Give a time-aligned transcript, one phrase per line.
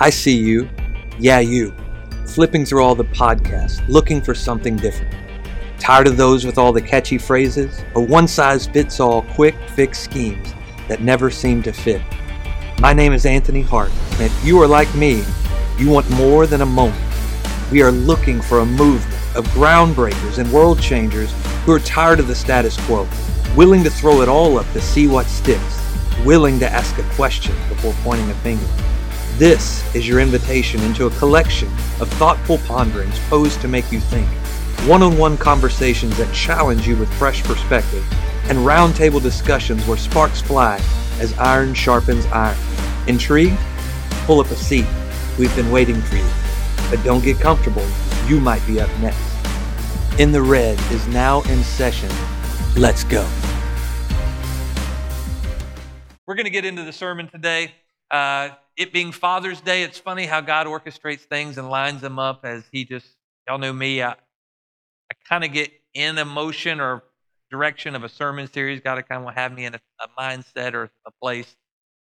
[0.00, 0.68] I see you,
[1.20, 1.72] yeah, you,
[2.26, 5.14] flipping through all the podcasts, looking for something different.
[5.78, 10.00] Tired of those with all the catchy phrases or one size fits all quick fix
[10.00, 10.52] schemes
[10.88, 12.02] that never seem to fit?
[12.80, 15.22] My name is Anthony Hart, and if you are like me,
[15.78, 17.00] you want more than a moment.
[17.70, 21.32] We are looking for a movement of groundbreakers and world changers
[21.64, 23.06] who are tired of the status quo,
[23.56, 25.80] willing to throw it all up to see what sticks,
[26.24, 28.66] willing to ask a question before pointing a finger.
[29.36, 31.66] This is your invitation into a collection
[32.00, 34.28] of thoughtful ponderings posed to make you think,
[34.88, 38.06] one on one conversations that challenge you with fresh perspective,
[38.44, 40.76] and roundtable discussions where sparks fly
[41.18, 42.56] as iron sharpens iron.
[43.08, 43.58] Intrigued?
[44.24, 44.86] Pull up a seat.
[45.36, 46.30] We've been waiting for you.
[46.88, 47.84] But don't get comfortable.
[48.28, 49.18] You might be up next.
[50.20, 52.10] In the Red is now in session.
[52.76, 53.28] Let's go.
[56.24, 57.72] We're going to get into the sermon today.
[58.12, 62.44] Uh, it being Father's Day, it's funny how God orchestrates things and lines them up
[62.44, 63.06] as He just,
[63.46, 67.04] y'all know me, I, I kind of get in a motion or
[67.50, 68.80] direction of a sermon series.
[68.80, 71.54] God kind of have me in a, a mindset or a place.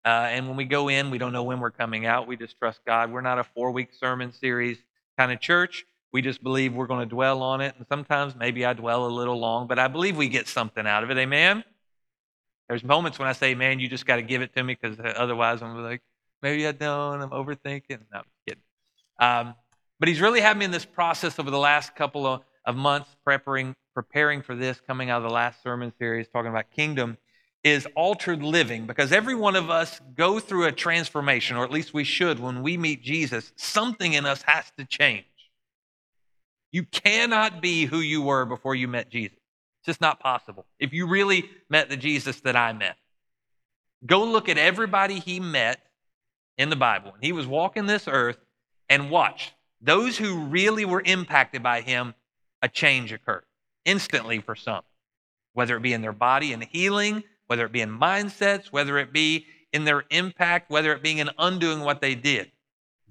[0.05, 2.27] Uh, and when we go in, we don't know when we're coming out.
[2.27, 3.11] We just trust God.
[3.11, 4.77] We're not a four week sermon series
[5.17, 5.85] kind of church.
[6.11, 7.73] We just believe we're going to dwell on it.
[7.77, 11.03] And sometimes maybe I dwell a little long, but I believe we get something out
[11.03, 11.17] of it.
[11.17, 11.63] Amen?
[12.69, 14.97] There's moments when I say, man, you just got to give it to me because
[15.15, 16.01] otherwise I'm like,
[16.43, 17.21] maybe I don't.
[17.21, 17.99] I'm overthinking.
[18.11, 18.63] No, I'm kidding.
[19.19, 19.55] Um,
[19.99, 23.09] but he's really had me in this process over the last couple of, of months
[23.23, 27.17] preparing, preparing for this, coming out of the last sermon series, talking about kingdom,
[27.63, 31.93] is altered living because every one of us go through a transformation, or at least
[31.93, 33.53] we should when we meet Jesus.
[33.55, 35.25] Something in us has to change.
[36.73, 39.37] You cannot be who you were before you met Jesus.
[39.79, 40.65] It's just not possible.
[40.79, 42.97] If you really met the Jesus that I met,
[44.05, 45.79] go look at everybody he met
[46.57, 47.13] in the Bible.
[47.13, 48.37] And he was walking this earth
[48.89, 52.13] and watch those who really were impacted by him,
[52.61, 53.43] a change occurred
[53.85, 54.83] instantly for some,
[55.53, 59.11] whether it be in their body and healing, whether it be in mindsets, whether it
[59.11, 62.51] be in their impact, whether it being in undoing what they did.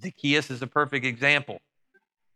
[0.01, 1.59] Zacchaeus is a perfect example.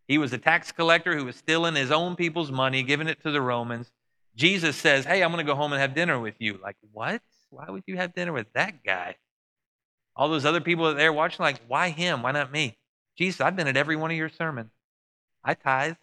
[0.08, 3.32] He was a tax collector who was stealing his own people's money, giving it to
[3.32, 3.92] the Romans.
[4.36, 6.60] Jesus says, Hey, I'm going to go home and have dinner with you.
[6.62, 7.22] Like, what?
[7.50, 9.16] Why would you have dinner with that guy?
[10.18, 12.24] All those other people that they're watching, like, why him?
[12.24, 12.76] Why not me?
[13.18, 14.72] Jesus, I've been at every one of your sermons.
[15.44, 15.96] I tithe.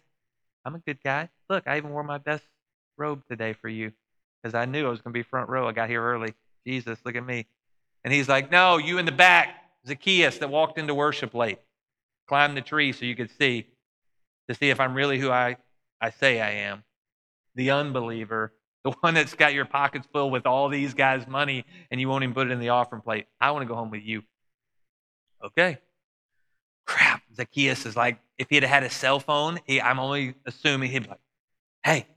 [0.63, 1.29] I'm a good guy.
[1.49, 2.43] Look, I even wore my best
[2.97, 3.91] robe today for you
[4.41, 5.67] because I knew I was going to be front row.
[5.67, 6.33] I got here early.
[6.65, 7.45] Jesus, look at me.
[8.03, 9.55] And he's like, No, you in the back,
[9.85, 11.59] Zacchaeus that walked into worship late.
[12.27, 13.67] Climb the tree so you could see
[14.49, 15.57] to see if I'm really who I,
[16.01, 16.83] I say I am.
[17.55, 18.53] The unbeliever,
[18.85, 22.23] the one that's got your pockets filled with all these guys' money and you won't
[22.23, 23.25] even put it in the offering plate.
[23.41, 24.21] I want to go home with you.
[25.43, 25.79] Okay.
[26.85, 27.23] Crap.
[27.35, 31.09] Zacchaeus is like, if he'd had a cell phone, he, I'm only assuming he'd be
[31.09, 31.19] like,
[31.83, 32.07] hey,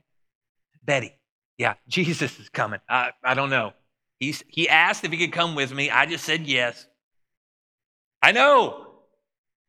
[0.84, 1.14] Betty,
[1.56, 2.80] yeah, Jesus is coming.
[2.86, 3.72] I, I don't know.
[4.20, 5.88] He's, he asked if he could come with me.
[5.88, 6.86] I just said yes.
[8.20, 8.88] I know.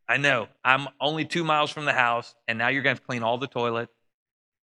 [0.05, 0.49] I know.
[0.65, 3.47] I'm only two miles from the house, and now you're going to clean all the
[3.47, 3.93] toilets,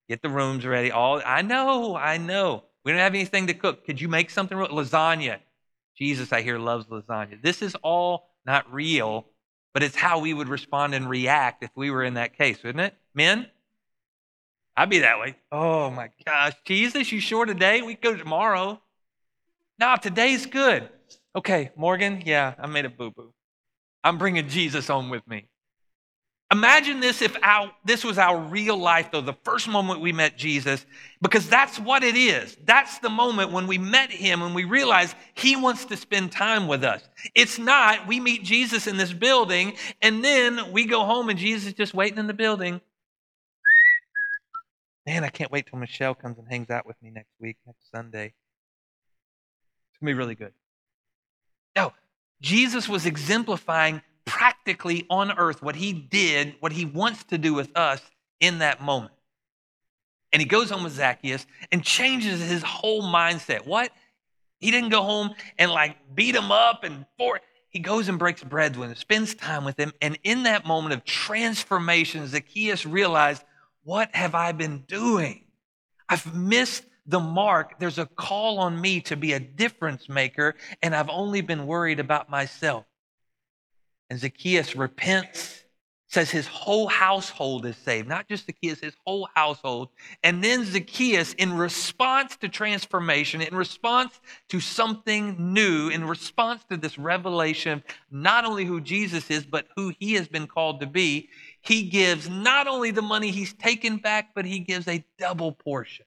[0.09, 0.91] get the rooms ready.
[0.91, 1.97] All I know.
[1.97, 2.65] I know.
[2.84, 3.84] We don't have anything to cook.
[3.87, 4.56] Could you make something?
[4.56, 4.69] Real?
[4.69, 5.38] Lasagna.
[5.97, 7.41] Jesus, I hear, loves lasagna.
[7.41, 9.26] This is all not real,
[9.72, 12.84] but it's how we would respond and react if we were in that case, wouldn't
[12.84, 12.94] it?
[13.14, 13.47] Men?
[14.76, 15.37] I'd be that way.
[15.53, 17.81] Oh my gosh, Jesus, you sure today?
[17.81, 18.81] We go tomorrow.
[19.78, 20.88] No, today's good.
[21.37, 23.32] Okay, Morgan, yeah, I made a boo boo.
[24.03, 25.48] I'm bringing Jesus home with me.
[26.54, 30.37] Imagine this if our, this was our real life, though, the first moment we met
[30.37, 30.87] Jesus,
[31.20, 32.56] because that's what it is.
[32.65, 36.69] That's the moment when we met him and we realize he wants to spend time
[36.69, 37.03] with us.
[37.34, 41.66] It's not we meet Jesus in this building and then we go home and Jesus
[41.66, 42.81] is just waiting in the building.
[45.04, 47.91] Man, I can't wait till Michelle comes and hangs out with me next week, next
[47.91, 48.26] Sunday.
[48.26, 50.53] It's going to be really good.
[51.75, 51.93] No,
[52.41, 57.71] Jesus was exemplifying practically on earth what he did, what he wants to do with
[57.76, 58.00] us
[58.41, 59.12] in that moment.
[60.32, 63.67] And he goes home with Zacchaeus and changes his whole mindset.
[63.67, 63.91] What?
[64.59, 68.43] He didn't go home and like beat him up and for he goes and breaks
[68.43, 73.43] bread with him, spends time with him, and in that moment of transformation, Zacchaeus realized
[73.82, 75.44] what have I been doing?
[76.09, 77.79] I've missed the mark.
[77.81, 82.00] There's a call on me to be a difference maker, and I've only been worried
[82.00, 82.87] about myself.
[84.14, 85.64] And Zacchaeus repents,
[86.06, 89.88] says his whole household is saved, not just Zacchaeus, his whole household.
[90.22, 94.20] And then Zacchaeus, in response to transformation, in response
[94.50, 99.93] to something new, in response to this revelation, not only who Jesus is, but who
[99.99, 101.28] he has been called to be,
[101.61, 106.06] he gives not only the money he's taken back, but he gives a double portion.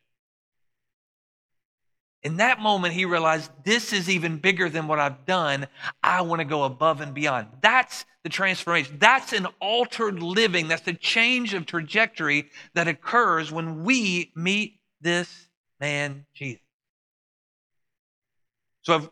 [2.23, 5.67] In that moment, he realized this is even bigger than what I've done.
[6.03, 7.47] I want to go above and beyond.
[7.61, 8.97] That's the transformation.
[8.99, 10.67] That's an altered living.
[10.67, 15.47] That's the change of trajectory that occurs when we meet this
[15.79, 16.61] man, Jesus.
[18.81, 19.09] So, I've,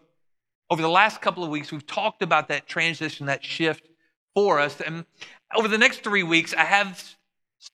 [0.69, 3.87] over the last couple of weeks, we've talked about that transition, that shift
[4.33, 4.81] for us.
[4.81, 5.05] And
[5.55, 7.15] over the next three weeks, I have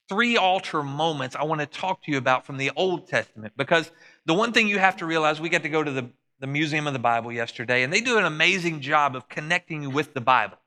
[0.10, 3.92] three altar moments I want to talk to you about from the Old Testament because
[4.26, 6.10] the one thing you have to realize we got to go to the,
[6.40, 9.90] the Museum of the Bible yesterday, and they do an amazing job of connecting you
[9.90, 10.58] with the Bible.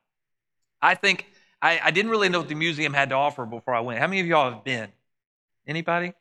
[0.81, 1.25] I think
[1.61, 3.99] I, I didn't really know what the museum had to offer before I went.
[3.99, 4.89] How many of y'all have been?
[5.67, 6.13] Anybody?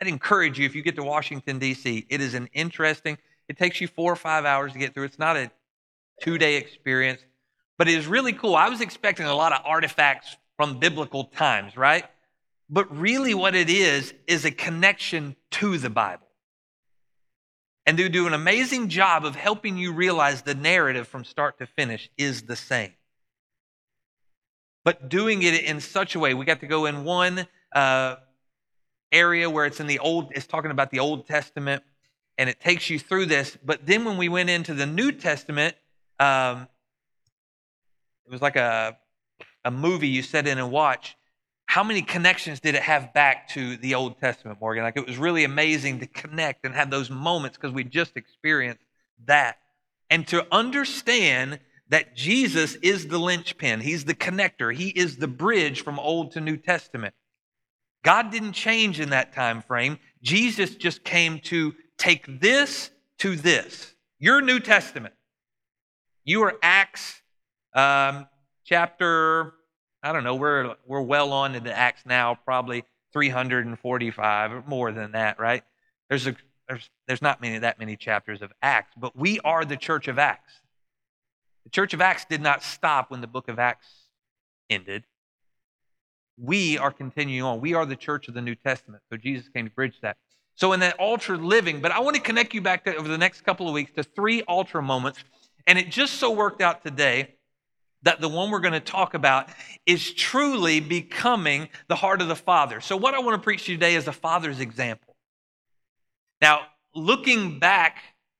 [0.00, 3.18] I'd encourage you if you get to Washington, D.C., it is an interesting,
[3.48, 5.04] it takes you four or five hours to get through.
[5.04, 5.50] It's not a
[6.22, 7.20] two day experience,
[7.76, 8.54] but it is really cool.
[8.54, 12.04] I was expecting a lot of artifacts from biblical times, right?
[12.70, 16.27] But really, what it is, is a connection to the Bible.
[17.88, 21.66] And they do an amazing job of helping you realize the narrative from start to
[21.66, 22.92] finish is the same.
[24.84, 28.16] But doing it in such a way, we got to go in one uh,
[29.10, 31.82] area where it's in the Old, it's talking about the Old Testament,
[32.36, 33.56] and it takes you through this.
[33.64, 35.74] But then when we went into the New Testament,
[36.20, 36.68] um,
[38.26, 38.98] it was like a,
[39.64, 41.16] a movie you sit in and watch
[41.68, 44.84] how many connections did it have back to the Old Testament, Morgan?
[44.84, 48.82] Like it was really amazing to connect and have those moments because we just experienced
[49.26, 49.58] that.
[50.08, 51.60] And to understand
[51.90, 56.40] that Jesus is the linchpin, He's the connector, He is the bridge from Old to
[56.40, 57.14] New Testament.
[58.02, 59.98] God didn't change in that time frame.
[60.22, 63.94] Jesus just came to take this to this.
[64.18, 65.12] Your New Testament.
[66.24, 67.20] You are Acts
[67.74, 68.26] um,
[68.64, 69.52] chapter
[70.02, 75.12] I don't know, we're, we're well on into Acts now, probably 345 or more than
[75.12, 75.64] that, right?
[76.08, 76.36] There's, a,
[76.68, 80.18] there's, there's not many, that many chapters of Acts, but we are the church of
[80.18, 80.60] Acts.
[81.64, 83.88] The church of Acts did not stop when the book of Acts
[84.70, 85.04] ended.
[86.38, 87.60] We are continuing on.
[87.60, 89.02] We are the church of the New Testament.
[89.10, 90.16] So Jesus came to bridge that.
[90.54, 93.18] So in that altar living, but I want to connect you back to, over the
[93.18, 95.22] next couple of weeks to three altar moments.
[95.66, 97.34] And it just so worked out today
[98.02, 99.48] that the one we're going to talk about
[99.86, 102.80] is truly becoming the heart of the Father.
[102.80, 105.16] So, what I want to preach to you today is a Father's example.
[106.40, 106.62] Now,
[106.94, 107.98] looking back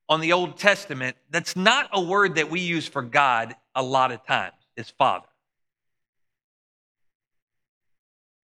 [0.09, 4.13] on the Old Testament, that's not a word that we use for God a lot
[4.13, 5.27] of times, is Father.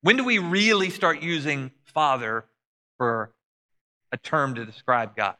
[0.02, 2.44] When do we really start using Father
[2.98, 3.32] for
[4.12, 5.36] a term to describe God?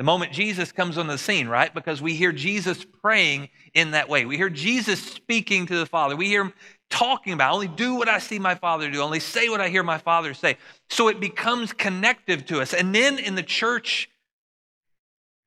[0.00, 1.74] The moment Jesus comes on the scene, right?
[1.74, 4.24] Because we hear Jesus praying in that way.
[4.24, 6.16] We hear Jesus speaking to the Father.
[6.16, 6.54] We hear him
[6.88, 9.82] talking about only do what I see my Father do, only say what I hear
[9.82, 10.56] my Father say.
[10.88, 12.72] So it becomes connective to us.
[12.72, 14.08] And then in the church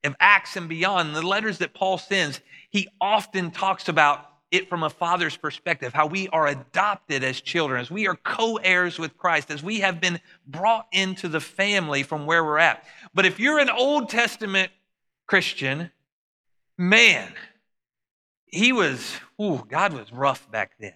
[0.03, 2.39] of Acts and beyond, the letters that Paul sends,
[2.69, 7.81] he often talks about it from a father's perspective, how we are adopted as children,
[7.81, 12.03] as we are co heirs with Christ, as we have been brought into the family
[12.03, 12.85] from where we're at.
[13.15, 14.71] But if you're an Old Testament
[15.25, 15.89] Christian,
[16.77, 17.33] man,
[18.45, 20.93] he was, ooh, God was rough back then.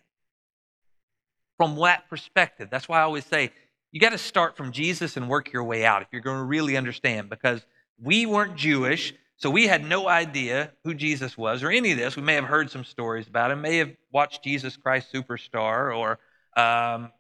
[1.57, 3.51] From that perspective, that's why I always say
[3.91, 6.43] you got to start from Jesus and work your way out if you're going to
[6.43, 7.65] really understand, because
[7.99, 9.15] we weren't Jewish.
[9.38, 12.15] So we had no idea who Jesus was or any of this.
[12.15, 16.20] We may have heard some stories about him, may have watched Jesus Christ Superstar or
[16.60, 17.12] um,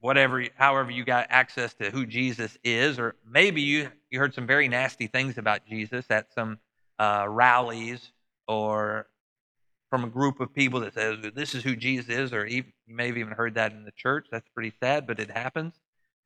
[0.00, 4.46] whatever, however you got access to who Jesus is, or maybe you, you heard some
[4.46, 6.58] very nasty things about Jesus at some
[6.98, 8.12] uh, rallies
[8.46, 9.06] or
[9.88, 12.94] from a group of people that says this is who Jesus is, or even, you
[12.94, 14.26] may have even heard that in the church.
[14.30, 15.72] That's pretty sad, but it happens.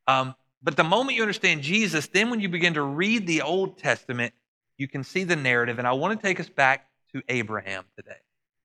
[0.09, 3.79] Um, but the moment you understand Jesus, then when you begin to read the Old
[3.79, 4.35] Testament,
[4.83, 5.79] you can see the narrative.
[5.79, 8.19] And I want to take us back to Abraham today.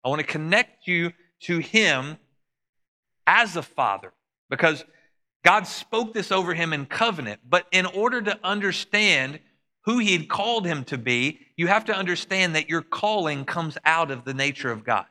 [0.03, 2.17] I want to connect you to him
[3.27, 4.12] as a father
[4.50, 4.83] because
[5.45, 7.41] God spoke this over him in covenant.
[7.47, 9.39] But in order to understand
[9.86, 13.77] who he had called him to be, you have to understand that your calling comes
[13.86, 15.05] out of the nature of God.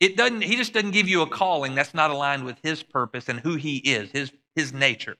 [0.00, 3.28] It doesn't, he just doesn't give you a calling that's not aligned with his purpose
[3.28, 5.16] and who he is, his, his nature.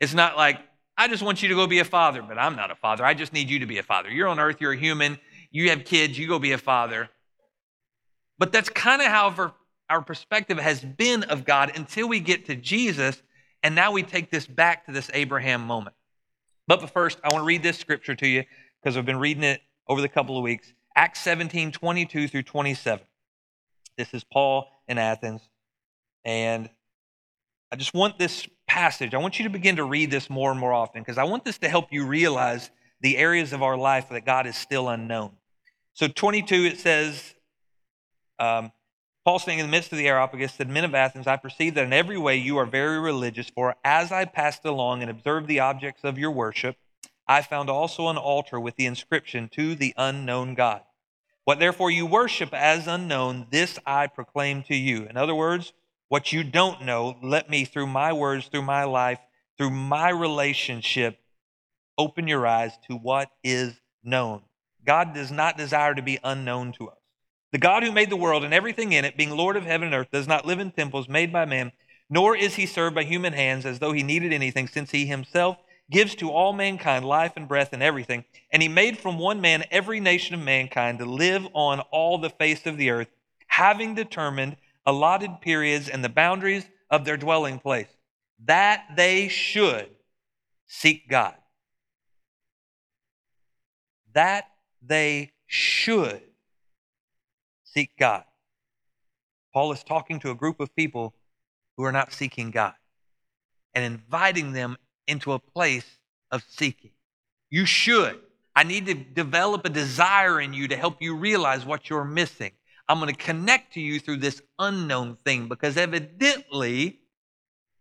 [0.00, 0.60] It's not like,
[0.96, 3.04] I just want you to go be a father, but I'm not a father.
[3.04, 4.10] I just need you to be a father.
[4.10, 5.18] You're on earth, you're a human,
[5.50, 7.08] you have kids, you go be a father.
[8.38, 9.52] But that's kind of how
[9.88, 13.22] our, perspective has been of God until we get to Jesus.
[13.62, 15.96] And now we take this back to this Abraham moment.
[16.66, 18.44] But first, I want to read this scripture to you
[18.82, 20.72] because I've been reading it over the couple of weeks.
[20.96, 23.04] Acts 17, 22 through 27.
[23.96, 25.42] This is Paul in Athens.
[26.24, 26.70] And
[27.74, 30.60] I just want this passage, I want you to begin to read this more and
[30.60, 34.10] more often because I want this to help you realize the areas of our life
[34.10, 35.32] that God is still unknown.
[35.92, 37.34] So, 22, it says,
[38.38, 38.70] um,
[39.24, 41.84] Paul saying in the midst of the Areopagus said, Men of Athens, I perceive that
[41.84, 45.58] in every way you are very religious, for as I passed along and observed the
[45.58, 46.76] objects of your worship,
[47.26, 50.82] I found also an altar with the inscription, To the unknown God.
[51.42, 55.06] What therefore you worship as unknown, this I proclaim to you.
[55.06, 55.72] In other words,
[56.08, 59.18] what you don't know, let me, through my words, through my life,
[59.56, 61.18] through my relationship,
[61.96, 64.42] open your eyes to what is known.
[64.84, 66.98] God does not desire to be unknown to us.
[67.52, 69.94] The God who made the world and everything in it, being Lord of heaven and
[69.94, 71.72] earth, does not live in temples made by man,
[72.10, 75.56] nor is he served by human hands as though he needed anything, since he himself
[75.90, 78.24] gives to all mankind life and breath and everything.
[78.52, 82.30] And he made from one man every nation of mankind to live on all the
[82.30, 83.08] face of the earth,
[83.46, 87.88] having determined allotted periods and the boundaries of their dwelling place,
[88.44, 89.88] that they should
[90.66, 91.34] seek God.
[94.12, 94.44] That
[94.82, 96.22] they should
[97.64, 98.24] seek God.
[99.52, 101.14] Paul is talking to a group of people
[101.76, 102.74] who are not seeking God
[103.72, 104.76] and inviting them
[105.06, 105.98] into a place
[106.30, 106.90] of seeking.
[107.50, 108.20] You should.
[108.56, 112.52] I need to develop a desire in you to help you realize what you're missing.
[112.88, 117.00] I'm going to connect to you through this unknown thing because evidently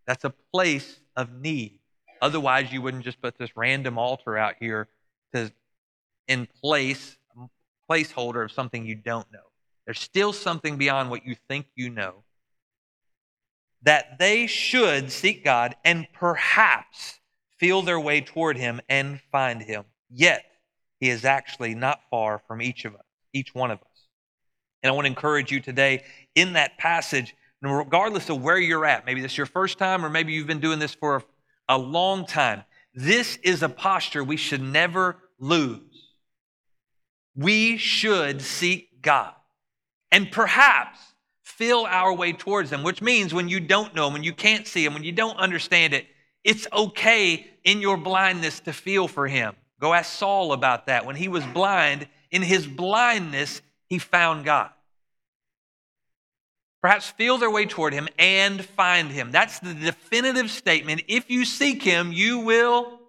[0.05, 1.79] that's a place of need.
[2.21, 4.87] Otherwise, you wouldn't just put this random altar out here
[5.33, 5.51] to
[6.27, 7.17] in place,
[7.89, 9.39] placeholder of something you don't know.
[9.85, 12.23] There's still something beyond what you think you know.
[13.81, 17.19] That they should seek God and perhaps
[17.57, 19.83] feel their way toward Him and find Him.
[20.09, 20.45] Yet,
[21.01, 23.92] He is actually not far from each of us, each one of us.
[24.83, 26.03] And I want to encourage you today
[26.35, 30.09] in that passage, regardless of where you're at, maybe this is your first time or
[30.09, 31.23] maybe you've been doing this for a,
[31.69, 32.63] a long time,
[32.93, 35.79] this is a posture we should never lose.
[37.35, 39.33] We should seek God
[40.11, 40.99] and perhaps
[41.41, 44.67] feel our way towards Him, which means when you don't know Him, when you can't
[44.67, 46.05] see Him, when you don't understand it,
[46.43, 49.55] it's okay in your blindness to feel for Him.
[49.83, 51.05] Go ask Saul about that.
[51.05, 53.61] When he was blind, in his blindness,
[53.93, 54.71] he found God.
[56.81, 59.29] Perhaps feel their way toward him and find him.
[59.29, 61.03] That's the definitive statement.
[61.07, 62.99] If you seek him, you will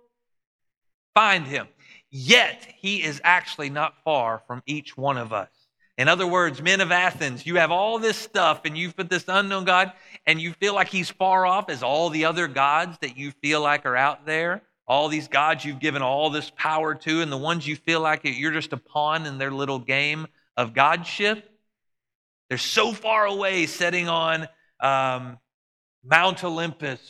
[1.14, 1.68] find him.
[2.10, 5.48] Yet, he is actually not far from each one of us.
[5.96, 9.24] In other words, men of Athens, you have all this stuff and you've put this
[9.26, 9.90] unknown God
[10.26, 13.62] and you feel like he's far off as all the other gods that you feel
[13.62, 14.62] like are out there.
[14.86, 18.20] All these gods you've given all this power to, and the ones you feel like
[18.24, 20.26] you're just a pawn in their little game
[20.56, 21.50] of godship.
[22.48, 24.48] They're so far away, setting on
[24.80, 25.38] um,
[26.04, 27.00] Mount Olympus.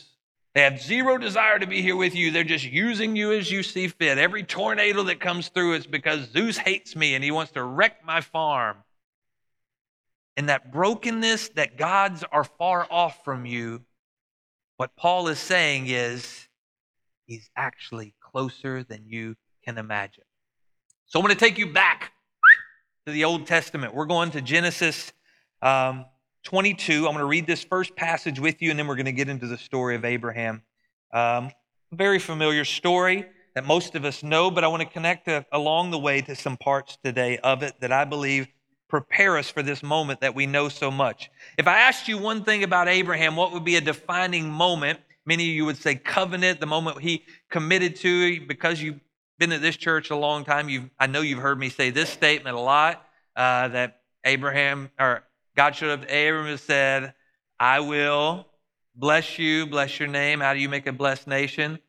[0.53, 2.31] They have zero desire to be here with you.
[2.31, 4.17] They're just using you as you see fit.
[4.17, 8.05] Every tornado that comes through is because Zeus hates me and he wants to wreck
[8.05, 8.77] my farm.
[10.37, 13.81] And that brokenness that gods are far off from you,
[14.77, 16.47] what Paul is saying is
[17.25, 20.23] he's actually closer than you can imagine.
[21.07, 22.13] So I'm going to take you back
[23.05, 23.93] to the Old Testament.
[23.93, 25.13] We're going to Genesis
[25.61, 26.05] um,
[26.41, 27.05] 22.
[27.05, 29.29] I'm going to read this first passage with you, and then we're going to get
[29.29, 30.63] into the story of Abraham.
[31.13, 31.51] Um,
[31.91, 35.91] very familiar story that most of us know, but I want to connect a, along
[35.91, 38.47] the way to some parts today of it that I believe
[38.87, 41.29] prepare us for this moment that we know so much.
[41.59, 44.99] If I asked you one thing about Abraham, what would be a defining moment?
[45.27, 48.99] Many of you would say covenant, the moment he committed to, because you
[49.37, 52.09] been at this church a long time, you I know you've heard me say this
[52.09, 55.23] statement a lot uh, that Abraham or
[55.55, 57.13] God showed up to Abraham and said,
[57.59, 58.47] "I will
[58.95, 60.39] bless you, bless your name.
[60.39, 61.79] How do you make a blessed nation?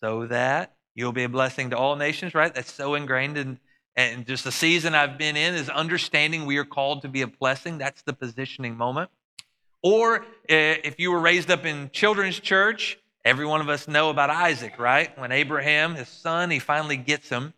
[0.00, 2.54] So that you'll be a blessing to all nations." Right?
[2.54, 3.58] That's so ingrained in
[3.96, 7.28] and just the season I've been in is understanding we are called to be a
[7.28, 7.78] blessing.
[7.78, 9.10] That's the positioning moment.
[9.82, 14.10] Or eh, if you were raised up in children's church, Every one of us know
[14.10, 15.16] about Isaac, right?
[15.18, 17.54] When Abraham, his son, he finally gets him,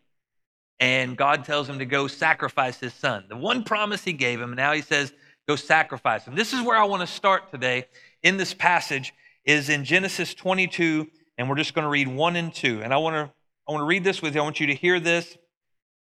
[0.79, 3.25] and God tells him to go sacrifice his son.
[3.27, 5.11] The one promise he gave him, and now he says,
[5.47, 6.35] go sacrifice him.
[6.35, 7.85] This is where I want to start today
[8.23, 11.07] in this passage, is in Genesis 22,
[11.37, 12.81] and we're just going to read 1 and 2.
[12.81, 13.33] And I want to
[13.67, 14.39] I want to read this with you.
[14.39, 15.37] I want you to hear this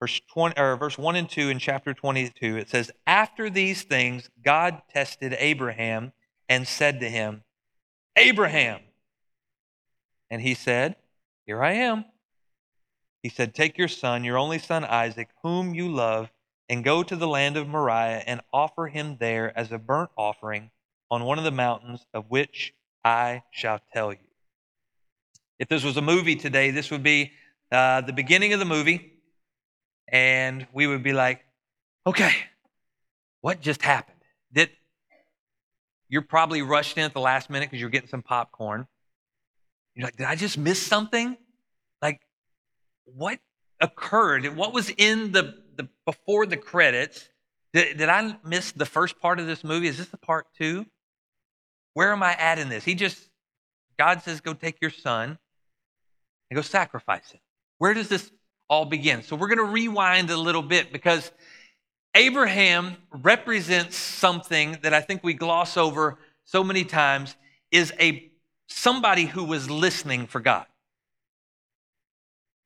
[0.03, 4.29] verse 20 or verse 1 and 2 in chapter 22 it says after these things
[4.43, 6.11] god tested abraham
[6.49, 7.41] and said to him
[8.17, 8.81] abraham
[10.33, 10.95] and he said
[11.45, 12.03] here i am
[13.21, 16.31] he said take your son your only son isaac whom you love
[16.67, 20.71] and go to the land of moriah and offer him there as a burnt offering
[21.09, 22.73] on one of the mountains of which
[23.05, 24.19] i shall tell you
[25.59, 27.31] if this was a movie today this would be
[27.71, 29.13] uh, the beginning of the movie
[30.07, 31.43] and we would be like,
[32.05, 32.31] okay,
[33.41, 34.19] what just happened?
[34.53, 34.69] Did
[36.07, 38.85] you're probably rushed in at the last minute because you're getting some popcorn.
[39.95, 41.37] You're like, did I just miss something?
[42.01, 42.21] Like,
[43.05, 43.39] what
[43.79, 44.45] occurred?
[44.55, 47.27] What was in the, the before the credits?
[47.73, 49.87] Did, did I miss the first part of this movie?
[49.87, 50.85] Is this the part two?
[51.93, 52.83] Where am I at in this?
[52.83, 53.29] He just,
[53.97, 55.37] God says, go take your son
[56.49, 57.39] and go sacrifice him.
[57.77, 58.31] Where does this
[58.67, 59.21] all begin?
[59.21, 61.31] So we're going to rewind a little bit because
[62.15, 67.35] Abraham represents something that I think we gloss over so many times
[67.71, 68.31] is a
[68.73, 70.65] somebody who was listening for God.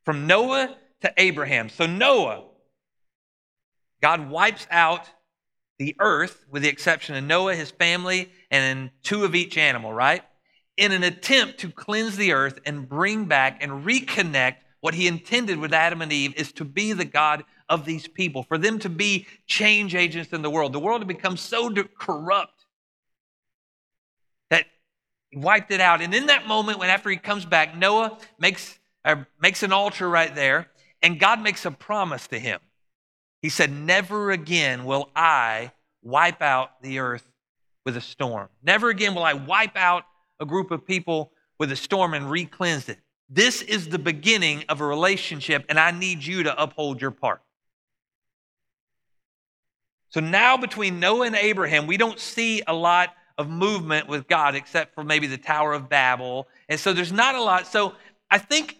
[0.05, 1.69] From Noah to Abraham.
[1.69, 2.43] So Noah
[4.01, 5.09] God wipes out
[5.79, 10.23] the earth with the exception of Noah, his family, and two of each animal, right?
[10.75, 15.57] In an attempt to cleanse the earth and bring back and reconnect what he intended
[15.57, 18.89] with Adam and Eve is to be the God of these people, for them to
[18.89, 20.71] be change agents in the world.
[20.71, 22.56] The world had become so corrupt
[25.29, 26.01] he wiped it out.
[26.01, 30.09] And in that moment, when after he comes back, Noah makes, uh, makes an altar
[30.09, 30.67] right there,
[31.01, 32.59] and God makes a promise to him.
[33.41, 37.29] He said, Never again will I wipe out the earth
[37.85, 38.49] with a storm.
[38.63, 40.03] Never again will I wipe out
[40.39, 42.99] a group of people with a storm and re cleanse it.
[43.29, 47.41] This is the beginning of a relationship, and I need you to uphold your part.
[50.09, 54.55] So now, between Noah and Abraham, we don't see a lot of movement with God
[54.55, 56.47] except for maybe the Tower of Babel.
[56.69, 57.67] And so there's not a lot.
[57.67, 57.93] So
[58.29, 58.77] I think,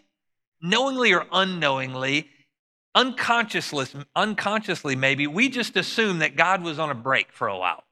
[0.62, 2.30] knowingly or unknowingly,
[2.96, 3.86] unconsciously,
[4.16, 7.84] unconsciously maybe, we just assume that God was on a break for a while,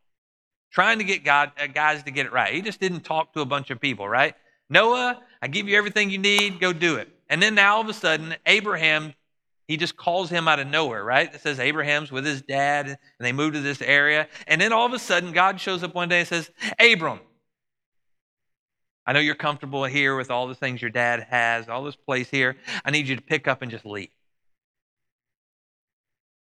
[0.72, 2.54] trying to get God, uh, guys to get it right.
[2.54, 4.34] He just didn't talk to a bunch of people, right?
[4.70, 7.08] Noah, I give you everything you need, go do it.
[7.30, 9.14] And then now all of a sudden, Abraham,
[9.68, 11.34] he just calls him out of nowhere, right?
[11.34, 14.28] It says Abraham's with his dad and they move to this area.
[14.48, 17.20] And then all of a sudden, God shows up one day and says, Abram,
[19.08, 22.30] I know you're comfortable here with all the things your dad has, all this place
[22.30, 22.58] here.
[22.84, 24.10] I need you to pick up and just leave.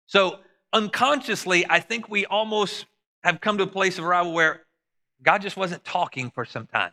[0.07, 0.39] So
[0.73, 2.87] unconsciously, I think we almost
[3.23, 4.63] have come to a place of arrival where
[5.23, 6.93] God just wasn't talking for some time.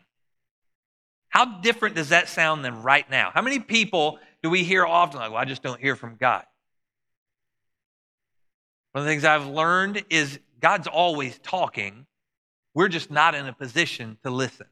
[1.30, 3.32] How different does that sound than right now?
[3.34, 6.44] How many people do we hear often like, well, I just don't hear from God?
[8.92, 12.08] One of the things I've learned is God's always talking.
[12.74, 14.66] We're just not in a position to listen.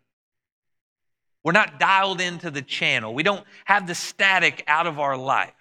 [1.43, 3.13] We're not dialed into the channel.
[3.13, 5.53] We don't have the static out of our life.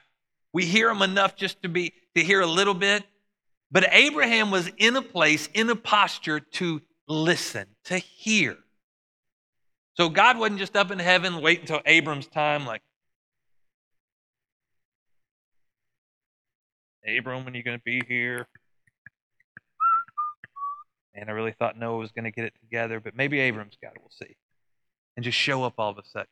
[0.53, 3.05] We hear him enough just to be to hear a little bit.
[3.71, 8.57] But Abraham was in a place, in a posture to listen, to hear.
[9.97, 12.83] So God wasn't just up in heaven waiting until Abram's time, like,
[17.07, 18.47] Abram, when are you going to be here?
[21.15, 23.95] And I really thought Noah was going to get it together, but maybe Abram's got
[23.95, 24.01] it.
[24.01, 24.37] We'll see.
[25.17, 26.27] And just show up all of a sudden.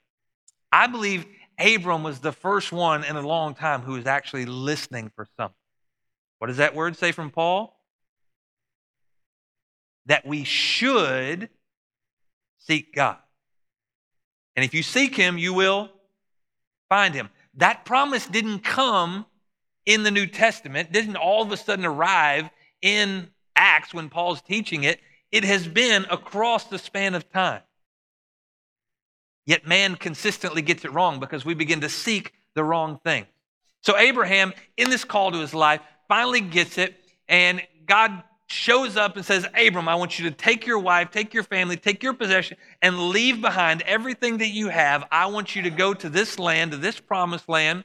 [0.70, 1.24] I believe
[1.58, 5.54] Abram was the first one in a long time who was actually listening for something.
[6.38, 7.80] What does that word say from Paul?
[10.04, 11.48] That we should
[12.58, 13.18] seek God.
[14.56, 15.90] And if you seek him, you will
[16.88, 17.30] find him.
[17.54, 19.26] That promise didn't come
[19.86, 22.48] in the New Testament, didn't all of a sudden arrive
[22.80, 25.00] in Acts when Paul's teaching it.
[25.30, 27.62] It has been across the span of time.
[29.46, 33.26] Yet man consistently gets it wrong because we begin to seek the wrong thing.
[33.82, 36.96] So Abraham, in this call to his life, finally gets it,
[37.28, 41.32] and God shows up and says, Abram, I want you to take your wife, take
[41.32, 45.04] your family, take your possession, and leave behind everything that you have.
[45.10, 47.84] I want you to go to this land, to this promised land,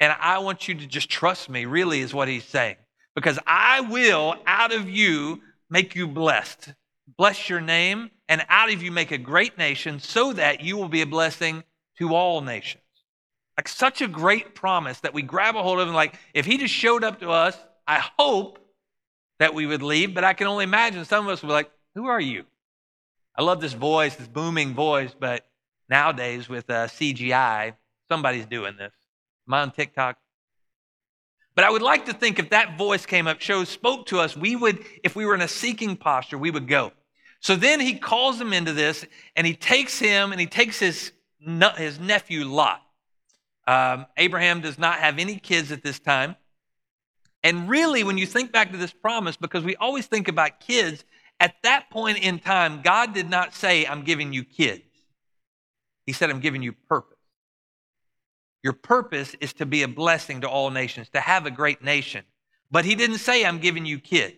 [0.00, 2.76] and I want you to just trust me, really, is what he's saying.
[3.14, 6.72] Because I will, out of you, make you blessed.
[7.16, 10.88] Bless your name, and out of you make a great nation, so that you will
[10.88, 11.64] be a blessing
[11.98, 12.82] to all nations.
[13.56, 16.58] Like such a great promise that we grab a hold of, and like, if he
[16.58, 18.60] just showed up to us, I hope
[19.38, 21.70] that we would leave, but I can only imagine some of us would be like,
[21.94, 22.44] Who are you?
[23.36, 25.46] I love this voice, this booming voice, but
[25.88, 27.74] nowadays with uh, CGI,
[28.08, 28.92] somebody's doing this.
[29.46, 30.18] Am I on TikTok?
[31.54, 34.36] But I would like to think if that voice came up, shows, spoke to us,
[34.36, 36.92] we would, if we were in a seeking posture, we would go.
[37.40, 39.04] So then he calls him into this
[39.36, 41.12] and he takes him and he takes his,
[41.76, 42.82] his nephew Lot.
[43.66, 46.36] Um, Abraham does not have any kids at this time.
[47.42, 51.04] And really, when you think back to this promise, because we always think about kids,
[51.40, 54.82] at that point in time, God did not say, I'm giving you kids.
[56.06, 57.18] He said, I'm giving you purpose.
[58.64, 62.24] Your purpose is to be a blessing to all nations, to have a great nation.
[62.70, 64.36] But he didn't say, I'm giving you kids.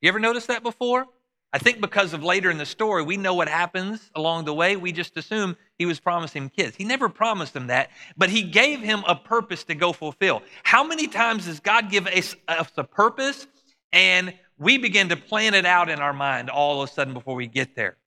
[0.00, 1.06] You ever notice that before?
[1.52, 4.76] I think because of later in the story, we know what happens along the way.
[4.76, 6.76] We just assume he was promising kids.
[6.76, 10.42] He never promised them that, but he gave him a purpose to go fulfill.
[10.62, 13.46] How many times does God give us a purpose
[13.92, 17.34] and we begin to plan it out in our mind all of a sudden before
[17.34, 17.98] we get there?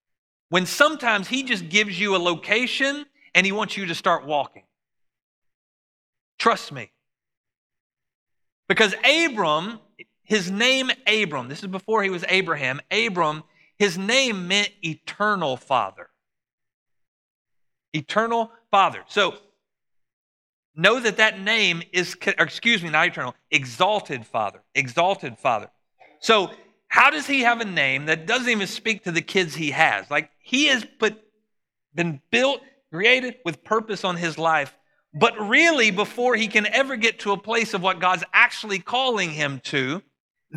[0.49, 3.05] When sometimes he just gives you a location
[3.35, 4.63] and he wants you to start walking.
[6.39, 6.91] Trust me.
[8.67, 9.79] Because Abram
[10.25, 13.43] his name, Abram, this is before he was Abraham, Abram,
[13.77, 16.09] his name meant eternal father.
[17.93, 19.03] Eternal father.
[19.07, 19.35] So
[20.75, 24.61] know that that name is, excuse me, not eternal, exalted father.
[24.73, 25.69] Exalted father.
[26.19, 26.51] So
[26.87, 30.09] how does he have a name that doesn't even speak to the kids he has?
[30.09, 31.21] Like he has put,
[31.93, 32.61] been built,
[32.91, 34.75] created with purpose on his life.
[35.13, 39.29] But really, before he can ever get to a place of what God's actually calling
[39.31, 40.01] him to,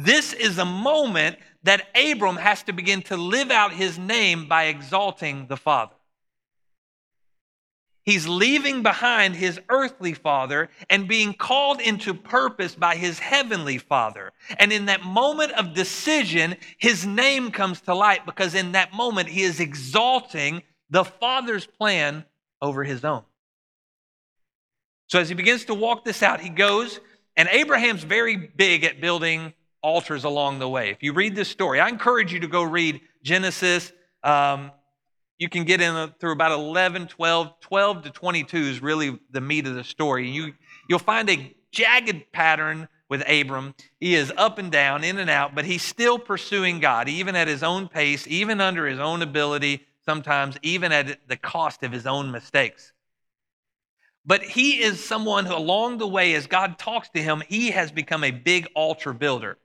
[0.04, 4.64] this is a moment that Abram has to begin to live out his name by
[4.64, 5.94] exalting the Father.
[8.04, 14.32] He's leaving behind his earthly father and being called into purpose by his heavenly father.
[14.58, 19.28] And in that moment of decision, his name comes to light because in that moment,
[19.28, 22.24] he is exalting the father's plan
[22.62, 23.24] over his own.
[25.08, 27.00] So as he begins to walk this out, he goes,
[27.36, 30.90] and Abraham's very big at building altars along the way.
[30.90, 33.92] If you read this story, I encourage you to go read Genesis.
[34.22, 34.72] Um,
[35.38, 39.66] you can get in through about 11, 12, 12 to 22 is really the meat
[39.66, 40.28] of the story.
[40.28, 40.52] You,
[40.88, 43.74] you'll find a jagged pattern with Abram.
[44.00, 47.48] He is up and down, in and out, but he's still pursuing God, even at
[47.48, 52.06] his own pace, even under his own ability, sometimes even at the cost of his
[52.06, 52.92] own mistakes.
[54.26, 57.90] But he is someone who, along the way, as God talks to him, he has
[57.90, 59.56] become a big altar builder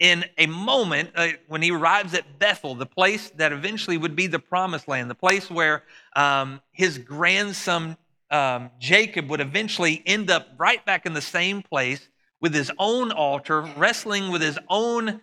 [0.00, 4.26] in a moment uh, when he arrives at Bethel, the place that eventually would be
[4.26, 5.84] the promised land, the place where
[6.16, 7.96] um, his grandson
[8.30, 12.08] um, Jacob would eventually end up right back in the same place
[12.40, 15.20] with his own altar, wrestling with his own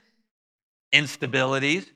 [0.93, 1.87] instabilities.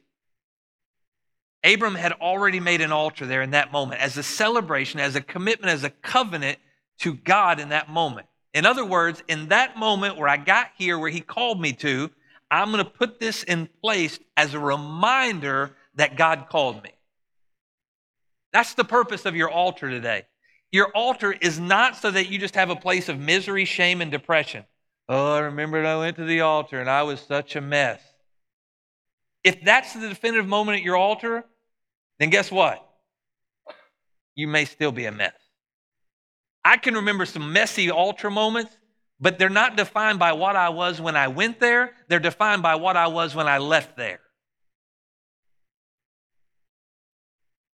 [1.63, 5.21] Abram had already made an altar there in that moment as a celebration, as a
[5.21, 6.57] commitment, as a covenant
[6.99, 8.25] to God in that moment.
[8.55, 12.09] In other words, in that moment where I got here, where he called me to,
[12.51, 16.91] I'm going to put this in place as a reminder that God called me.
[18.51, 20.23] That's the purpose of your altar today.
[20.71, 24.11] Your altar is not so that you just have a place of misery, shame, and
[24.11, 24.65] depression.
[25.07, 28.01] Oh, I remember I went to the altar and I was such a mess.
[29.43, 31.45] If that's the definitive moment at your altar,
[32.19, 32.85] then guess what?
[34.35, 35.33] You may still be a mess.
[36.63, 38.77] I can remember some messy altar moments
[39.21, 42.75] but they're not defined by what I was when I went there, they're defined by
[42.75, 44.19] what I was when I left there.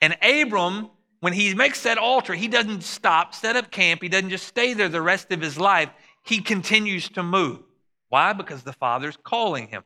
[0.01, 4.29] And Abram, when he makes that altar, he doesn't stop, set up camp, he doesn't
[4.29, 5.89] just stay there the rest of his life,
[6.23, 7.59] he continues to move.
[8.09, 8.33] Why?
[8.33, 9.83] Because the Father's calling him.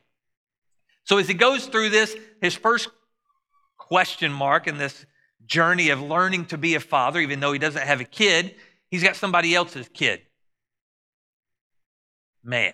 [1.04, 2.88] So as he goes through this, his first
[3.78, 5.06] question mark in this
[5.46, 8.54] journey of learning to be a father, even though he doesn't have a kid,
[8.90, 10.22] he's got somebody else's kid.
[12.44, 12.72] Man,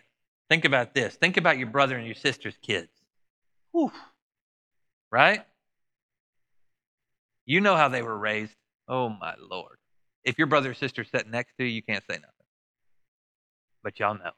[0.49, 1.15] think about this.
[1.15, 2.91] Think about your brother and your sister's kids.
[3.73, 3.93] Whew.
[5.11, 5.45] Right?
[7.47, 8.55] You know how they were raised.
[8.87, 9.77] Oh, my Lord.
[10.25, 12.33] If your brother or sister sitting next to you, you can't say nothing.
[13.83, 14.33] But y'all know.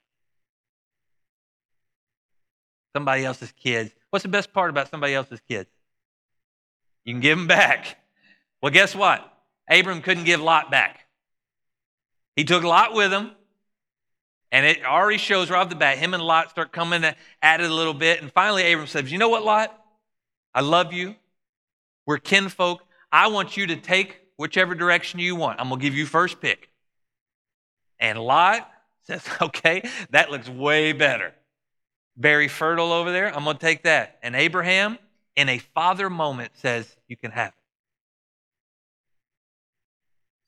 [2.94, 3.90] Somebody else's kids.
[4.10, 5.70] What's the best part about somebody else's kids?
[7.04, 7.98] You can give them back.
[8.62, 9.26] Well, guess what?
[9.68, 11.06] Abram couldn't give Lot back.
[12.36, 13.32] He took Lot with him.
[14.52, 17.70] And it already shows right off the bat, him and Lot start coming at it
[17.70, 18.20] a little bit.
[18.20, 19.76] And finally, Abram says, You know what, Lot?
[20.54, 21.14] I love you.
[22.06, 22.82] We're kinfolk.
[23.12, 25.60] I want you to take whichever direction you want.
[25.60, 26.68] I'm going to give you first pick.
[28.00, 28.68] And Lot
[29.02, 31.32] says, Okay, that looks way better.
[32.16, 33.34] Very fertile over there.
[33.34, 34.18] I'm going to take that.
[34.22, 34.98] And Abraham,
[35.36, 37.54] in a father moment, says, You can have it.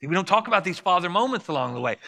[0.00, 1.98] See, we don't talk about these father moments along the way.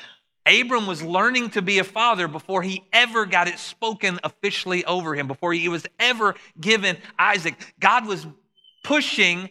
[0.47, 5.15] Abram was learning to be a father before he ever got it spoken officially over
[5.15, 7.55] him, before he was ever given Isaac.
[7.81, 8.27] God was
[8.83, 9.51] pushing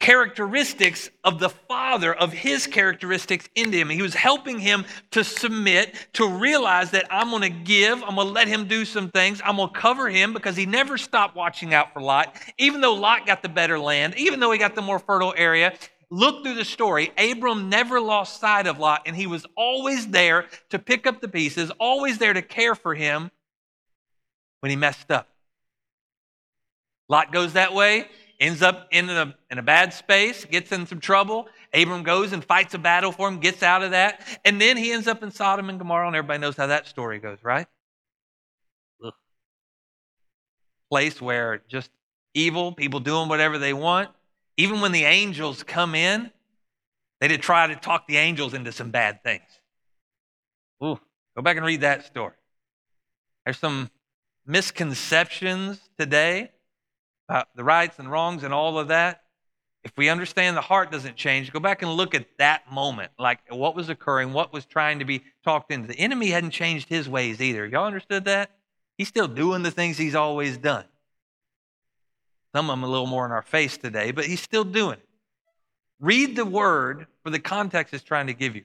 [0.00, 3.88] characteristics of the father, of his characteristics into him.
[3.88, 8.28] He was helping him to submit, to realize that I'm going to give, I'm going
[8.28, 11.34] to let him do some things, I'm going to cover him because he never stopped
[11.34, 12.36] watching out for Lot.
[12.58, 15.74] Even though Lot got the better land, even though he got the more fertile area,
[16.10, 20.46] look through the story, Abram never lost sight of Lot, and he was always there
[20.70, 23.30] to pick up the pieces, always there to care for him
[24.60, 25.28] when he messed up.
[27.08, 28.06] Lot goes that way,
[28.40, 31.48] ends up in a, in a bad space, gets in some trouble.
[31.72, 34.92] Abram goes and fights a battle for him, gets out of that, and then he
[34.92, 37.66] ends up in Sodom and Gomorrah, and everybody knows how that story goes, right?
[39.04, 39.12] Ugh.
[40.90, 41.90] Place where just
[42.34, 44.10] evil, people doing whatever they want.
[44.58, 46.32] Even when the angels come in,
[47.20, 49.48] they did try to talk the angels into some bad things.
[50.82, 51.00] Ooh,
[51.36, 52.34] go back and read that story.
[53.44, 53.88] There's some
[54.44, 56.50] misconceptions today
[57.28, 59.22] about the rights and wrongs and all of that.
[59.84, 63.38] If we understand the heart doesn't change, go back and look at that moment, like
[63.48, 65.86] what was occurring, what was trying to be talked into.
[65.86, 67.64] The enemy hadn't changed his ways either.
[67.64, 68.50] Y'all understood that?
[68.96, 70.84] He's still doing the things he's always done.
[72.54, 75.08] Some of them a little more in our face today, but he's still doing it.
[76.00, 78.64] Read the word for the context it's trying to give you.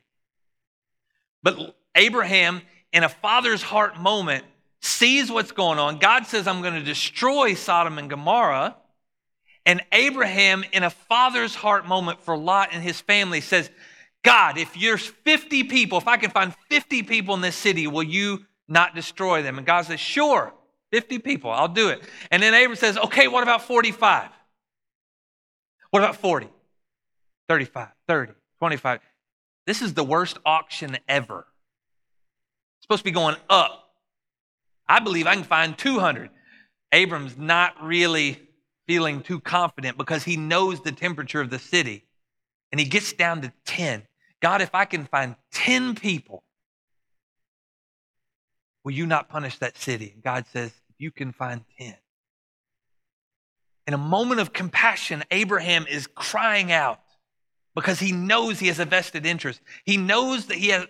[1.41, 4.45] But Abraham, in a father's heart moment,
[4.81, 5.99] sees what's going on.
[5.99, 8.75] God says, I'm going to destroy Sodom and Gomorrah.
[9.65, 13.69] And Abraham, in a father's heart moment for Lot and his family, says,
[14.23, 18.03] God, if there's 50 people, if I can find 50 people in this city, will
[18.03, 19.57] you not destroy them?
[19.57, 20.53] And God says, Sure.
[20.93, 22.03] 50 people, I'll do it.
[22.29, 24.29] And then Abram says, okay, what about 45?
[25.89, 26.47] What about 40?
[27.49, 28.99] 35, 30, 25.
[29.65, 31.47] This is the worst auction ever.
[32.77, 33.95] It's supposed to be going up.
[34.87, 36.29] I believe I can find 200.
[36.91, 38.39] Abram's not really
[38.85, 42.05] feeling too confident because he knows the temperature of the city.
[42.71, 44.03] And he gets down to 10.
[44.43, 46.43] God, if I can find 10 people,
[48.83, 50.15] will you not punish that city?
[50.23, 51.95] God says, you can find 10.
[53.87, 57.01] In a moment of compassion, Abraham is crying out
[57.75, 59.59] because he knows he has a vested interest.
[59.85, 60.87] He knows that he has,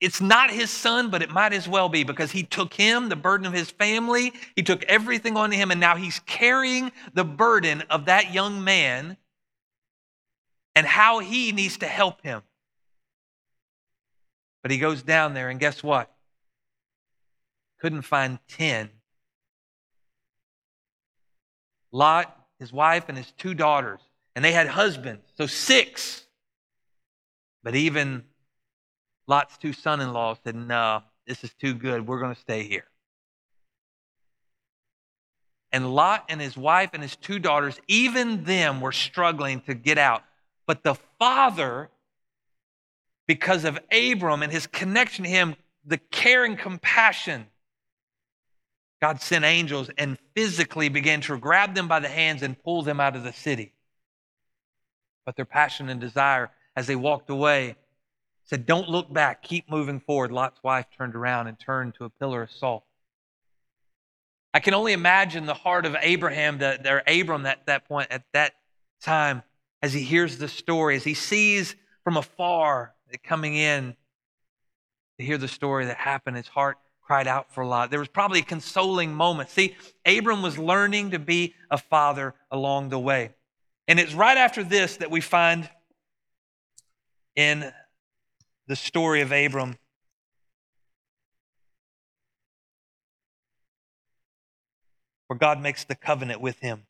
[0.00, 3.16] it's not his son, but it might as well be because he took him, the
[3.16, 7.82] burden of his family, he took everything onto him, and now he's carrying the burden
[7.88, 9.16] of that young man
[10.74, 12.42] and how he needs to help him.
[14.62, 16.10] But he goes down there, and guess what?
[17.80, 18.90] Couldn't find 10
[21.94, 24.00] Lot, his wife, and his two daughters.
[24.34, 26.26] And they had husbands, so six.
[27.62, 28.24] But even
[29.28, 32.06] Lot's two son in laws said, No, this is too good.
[32.06, 32.84] We're going to stay here.
[35.70, 39.96] And Lot and his wife and his two daughters, even them, were struggling to get
[39.96, 40.24] out.
[40.66, 41.90] But the father,
[43.28, 45.54] because of Abram and his connection to him,
[45.84, 47.46] the care and compassion
[49.04, 53.00] God sent angels and physically began to grab them by the hands and pull them
[53.00, 53.74] out of the city.
[55.26, 57.76] But their passion and desire as they walked away
[58.46, 60.32] said, Don't look back, keep moving forward.
[60.32, 62.82] Lot's wife turned around and turned to a pillar of salt.
[64.54, 68.24] I can only imagine the heart of Abraham, that there Abram at that point, at
[68.32, 68.54] that
[69.02, 69.42] time,
[69.82, 73.96] as he hears the story, as he sees from afar coming in
[75.18, 77.90] to hear the story that happened, his heart cried out for a Lot.
[77.90, 79.50] There was probably a consoling moment.
[79.50, 83.30] See, Abram was learning to be a father along the way.
[83.86, 85.68] And it's right after this that we find
[87.36, 87.70] in
[88.66, 89.76] the story of Abram
[95.26, 96.84] where God makes the covenant with him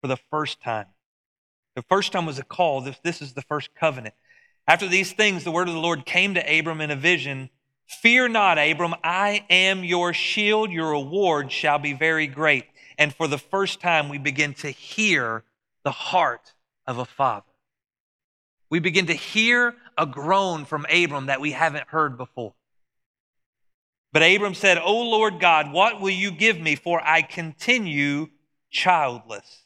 [0.00, 0.86] for the first time.
[1.76, 2.80] The first time was a call.
[2.80, 4.14] This, this is the first covenant.
[4.66, 7.50] After these things, the word of the Lord came to Abram in a vision
[7.88, 10.70] Fear not, Abram, I am your shield.
[10.70, 12.66] Your reward shall be very great.
[12.98, 15.42] And for the first time, we begin to hear
[15.84, 16.52] the heart
[16.86, 17.46] of a father.
[18.68, 22.52] We begin to hear a groan from Abram that we haven't heard before.
[24.12, 26.76] But Abram said, O Lord God, what will you give me?
[26.76, 28.28] For I continue
[28.70, 29.64] childless.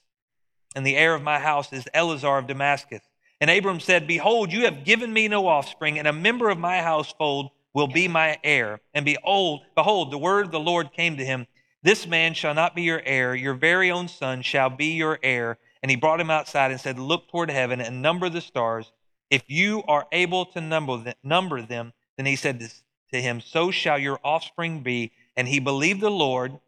[0.76, 3.02] And the heir of my house is Eliezer of Damascus.
[3.40, 6.80] And Abram said, Behold, you have given me no offspring, and a member of my
[6.82, 8.80] household will be my heir.
[8.94, 11.46] And behold, behold, the word of the Lord came to him.
[11.82, 15.58] This man shall not be your heir, your very own son shall be your heir.
[15.82, 18.92] And he brought him outside and said, Look toward heaven and number the stars,
[19.32, 22.70] if you are able to number them, then he said
[23.12, 25.12] to him, So shall your offspring be.
[25.38, 26.60] And he believed the Lord,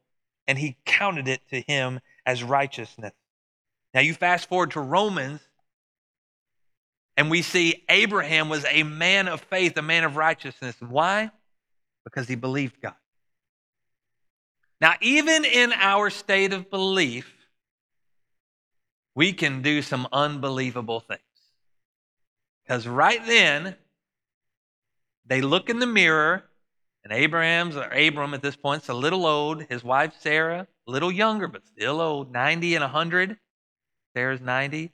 [0.48, 3.12] and he counted it to him as righteousness.
[3.92, 5.40] Now you fast forward to Romans,
[7.16, 10.76] and we see Abraham was a man of faith, a man of righteousness.
[10.80, 11.30] Why?
[12.04, 12.94] Because he believed God.
[14.80, 17.32] Now, even in our state of belief,
[19.14, 21.20] we can do some unbelievable things.
[22.62, 23.76] Because right then,
[25.26, 26.44] they look in the mirror,
[27.04, 29.62] and Abraham's or Abram at this point is a little old.
[29.64, 33.36] His wife Sarah, a little younger, but still old, 90 and 100.
[34.14, 34.92] Sarah's 90.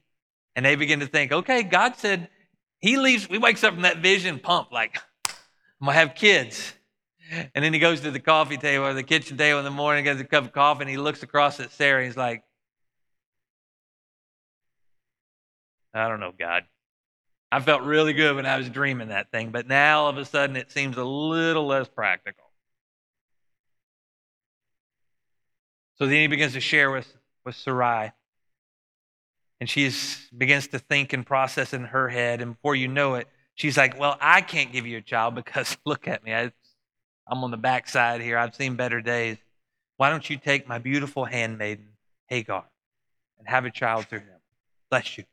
[0.56, 2.28] And they begin to think, okay, God said
[2.80, 4.98] he leaves, he wakes up from that vision pump, like,
[5.80, 6.74] I'm gonna have kids.
[7.54, 10.04] And then he goes to the coffee table or the kitchen table in the morning,
[10.04, 12.42] gets a cup of coffee, and he looks across at Sarah and he's like,
[15.94, 16.64] I don't know, God.
[17.52, 20.24] I felt really good when I was dreaming that thing, but now all of a
[20.24, 22.44] sudden it seems a little less practical.
[25.98, 27.12] So then he begins to share with,
[27.44, 28.12] with Sarai.
[29.60, 29.92] And she
[30.36, 32.40] begins to think and process in her head.
[32.40, 35.76] And before you know it, she's like, Well, I can't give you a child because
[35.84, 36.34] look at me.
[36.34, 36.52] I,
[37.28, 38.38] I'm on the backside here.
[38.38, 39.36] I've seen better days.
[39.98, 41.88] Why don't you take my beautiful handmaiden,
[42.26, 42.64] Hagar,
[43.38, 44.40] and have a child through him?
[44.90, 45.24] Bless you.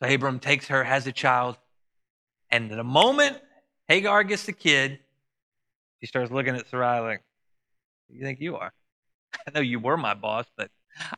[0.00, 1.58] So Abram takes her, has a child,
[2.50, 3.38] and the moment
[3.88, 5.00] Hagar gets the kid,
[6.00, 7.22] she starts looking at Sarai like,
[8.08, 8.72] you think you are?
[9.46, 10.70] I know you were my boss, but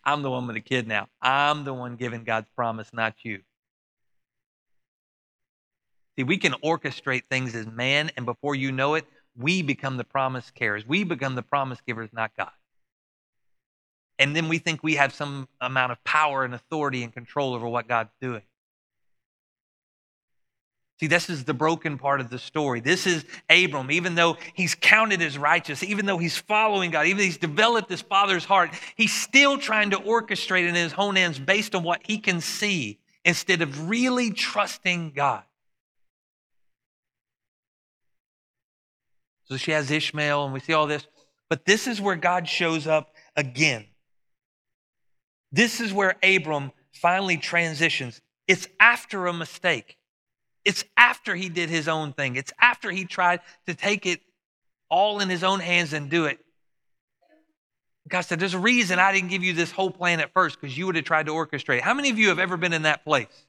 [0.04, 1.08] I'm the one with the kid now.
[1.20, 3.40] I'm the one giving God's promise, not you.
[6.16, 10.04] See, we can orchestrate things as man, and before you know it, we become the
[10.04, 10.86] promise carriers.
[10.86, 12.50] We become the promise givers, not God.
[14.18, 17.68] And then we think we have some amount of power and authority and control over
[17.68, 18.42] what God's doing.
[20.98, 22.80] See, this is the broken part of the story.
[22.80, 27.18] This is Abram, even though he's counted as righteous, even though he's following God, even
[27.18, 31.38] though he's developed his father's heart, he's still trying to orchestrate in his own ends
[31.38, 35.42] based on what he can see instead of really trusting God.
[39.44, 41.06] So she has Ishmael, and we see all this.
[41.50, 43.84] But this is where God shows up again.
[45.52, 48.20] This is where Abram finally transitions.
[48.48, 49.98] It's after a mistake.
[50.66, 52.34] It's after he did his own thing.
[52.34, 54.20] It's after he tried to take it
[54.90, 56.40] all in his own hands and do it.
[58.08, 60.76] God said, There's a reason I didn't give you this whole plan at first because
[60.76, 61.82] you would have tried to orchestrate.
[61.82, 63.46] How many of you have ever been in that place?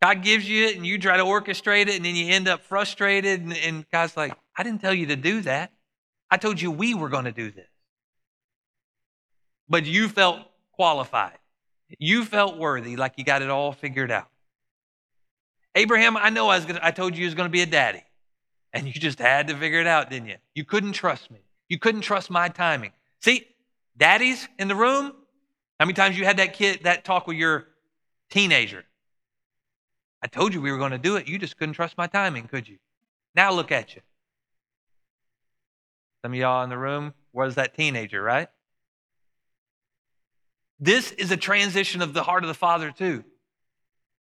[0.00, 2.64] God gives you it and you try to orchestrate it and then you end up
[2.64, 3.42] frustrated.
[3.42, 5.70] And, and God's like, I didn't tell you to do that.
[6.30, 7.68] I told you we were going to do this.
[9.68, 10.40] But you felt
[10.72, 11.38] qualified.
[11.98, 14.28] You felt worthy, like you got it all figured out.
[15.74, 17.66] Abraham, I know I, was gonna, I told you you was going to be a
[17.66, 18.02] daddy.
[18.72, 20.36] And you just had to figure it out, didn't you?
[20.54, 21.38] You couldn't trust me.
[21.68, 22.92] You couldn't trust my timing.
[23.20, 23.46] See,
[23.96, 25.12] daddies in the room,
[25.78, 27.68] how many times you had that kid, that talk with your
[28.30, 28.84] teenager?
[30.22, 31.28] I told you we were going to do it.
[31.28, 32.78] You just couldn't trust my timing, could you?
[33.34, 34.02] Now look at you.
[36.22, 38.48] Some of y'all in the room was that teenager, right?
[40.80, 43.24] This is a transition of the heart of the Father, too.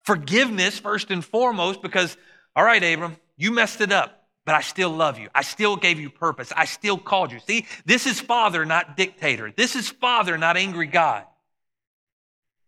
[0.02, 2.16] Forgiveness, first and foremost, because,
[2.56, 5.28] all right, Abram, you messed it up, but I still love you.
[5.34, 6.52] I still gave you purpose.
[6.56, 7.40] I still called you.
[7.40, 9.52] See, this is Father, not dictator.
[9.54, 11.24] This is Father, not angry God.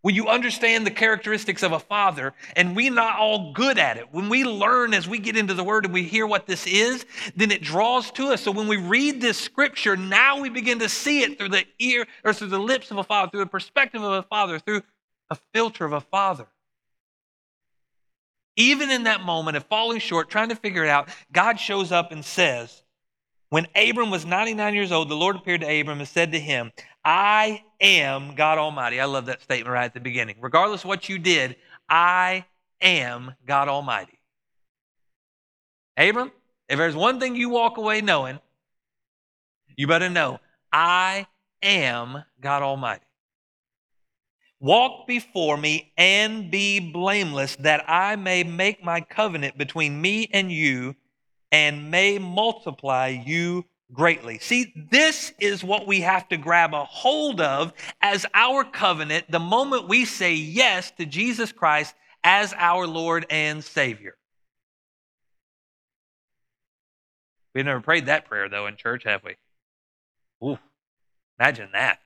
[0.03, 4.09] When you understand the characteristics of a father, and we're not all good at it,
[4.11, 7.07] when we learn as we get into the word and we hear what this is,
[7.37, 8.43] then it draws to us.
[8.43, 12.05] So when we read this scripture, now we begin to see it through the ear
[12.25, 14.83] or through the lips of a father, through the perspective of a father, through
[15.31, 16.49] a filter of a father.
[18.57, 22.13] Even in that moment of falling short, trying to figure it out, God shows up
[22.13, 22.83] and says,
[23.49, 26.71] When Abram was 99 years old, the Lord appeared to Abram and said to him,
[27.05, 29.01] I am God Almighty.
[29.01, 30.37] I love that statement right at the beginning.
[30.41, 31.57] Regardless of what you did,
[31.89, 32.45] I
[32.81, 34.19] am God Almighty.
[35.97, 36.31] Abram,
[36.69, 38.39] if there's one thing you walk away knowing,
[39.77, 40.41] you better know
[40.73, 41.27] I
[41.63, 43.05] am God Almighty.
[44.63, 50.53] Walk before me and be blameless, that I may make my covenant between me and
[50.53, 50.95] you
[51.51, 54.39] and may multiply you greatly.
[54.39, 59.41] See, this is what we have to grab a hold of as our covenant the
[59.41, 64.15] moment we say yes to Jesus Christ as our Lord and Savior.
[67.53, 69.35] We've never prayed that prayer, though, in church, have we?
[70.47, 70.59] Ooh,
[71.41, 71.99] imagine that.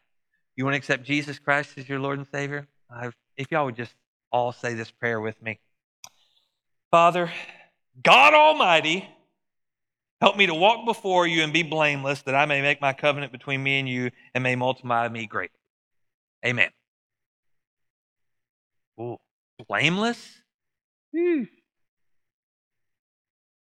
[0.57, 2.66] You want to accept Jesus Christ as your Lord and Savior?
[3.36, 3.94] if y'all would just
[4.32, 5.61] all say this prayer with me.
[6.90, 7.30] Father,
[8.02, 9.07] God Almighty,
[10.20, 13.32] help me to walk before you and be blameless, that I may make my covenant
[13.32, 15.50] between me and you and may multiply me great.
[16.44, 16.70] Amen.
[19.00, 19.18] Ooh,
[19.68, 20.42] blameless?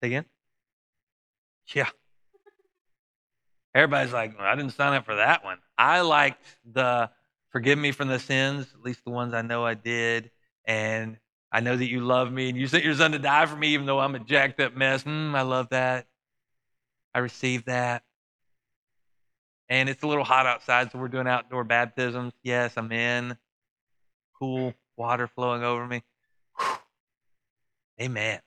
[0.01, 0.26] Say again?
[1.74, 1.88] Yeah.
[3.75, 5.59] Everybody's like, well, I didn't sign up for that one.
[5.77, 7.11] I liked the
[7.51, 10.31] forgive me from the sins, at least the ones I know I did,
[10.64, 11.18] and
[11.51, 13.68] I know that you love me and you sent your son to die for me,
[13.75, 15.05] even though I'm a jacked up mess.
[15.05, 16.07] Mm, I love that.
[17.14, 18.03] I received that.
[19.68, 22.33] And it's a little hot outside, so we're doing outdoor baptisms.
[22.43, 23.37] Yes, I'm in.
[24.39, 26.03] Cool water flowing over me.
[26.59, 26.77] Whew.
[28.03, 28.41] Amen.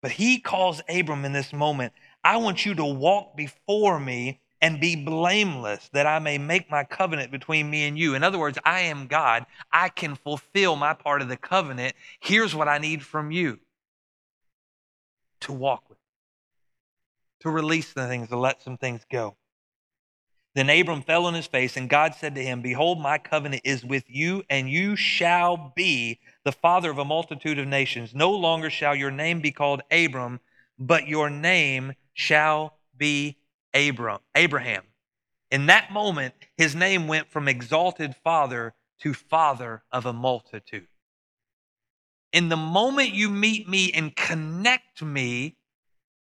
[0.00, 1.92] But he calls Abram in this moment,
[2.22, 6.84] I want you to walk before me and be blameless, that I may make my
[6.84, 8.14] covenant between me and you.
[8.14, 9.46] In other words, I am God.
[9.72, 11.94] I can fulfill my part of the covenant.
[12.20, 13.58] Here's what I need from you
[15.40, 15.98] to walk with,
[17.40, 19.36] to release the things, to let some things go.
[20.54, 23.84] Then Abram fell on his face, and God said to him, Behold, my covenant is
[23.84, 28.14] with you, and you shall be the father of a multitude of nations.
[28.14, 30.40] No longer shall your name be called Abram,
[30.78, 33.38] but your name shall be
[33.74, 34.82] Abram, Abraham.
[35.50, 40.86] In that moment, his name went from exalted father to father of a multitude.
[42.32, 45.56] In the moment you meet me and connect me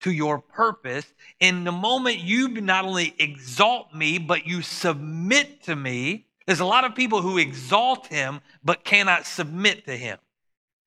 [0.01, 1.07] to your purpose,
[1.41, 6.67] in the moment you not only exalt me, but you submit to me, there's a
[6.67, 10.19] lot of people who exalt him but cannot submit to him.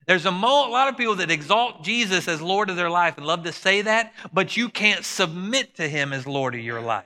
[0.07, 3.17] There's a, mo- a, lot of people that exalt Jesus as Lord of their life
[3.17, 6.79] and love to say that, but you can't submit to him as Lord of your
[6.79, 7.05] life.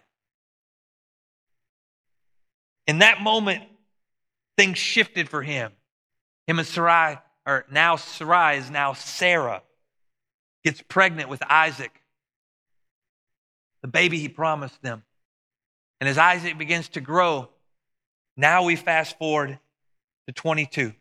[2.86, 3.64] In that moment,
[4.56, 5.72] things shifted for him.
[6.46, 9.64] Him and Sarai, or now Sarai is now Sarah,
[10.64, 12.04] gets pregnant with Isaac,
[13.82, 15.04] the baby he promised them.
[16.00, 17.50] And as Isaac begins to grow,
[18.38, 19.58] now we fast forward
[20.28, 20.94] to 22.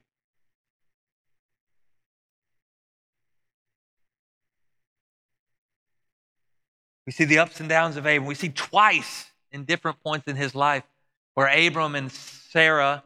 [7.10, 8.24] We see the ups and downs of Abram.
[8.24, 10.84] We see twice in different points in his life
[11.34, 13.02] where Abram and Sarah,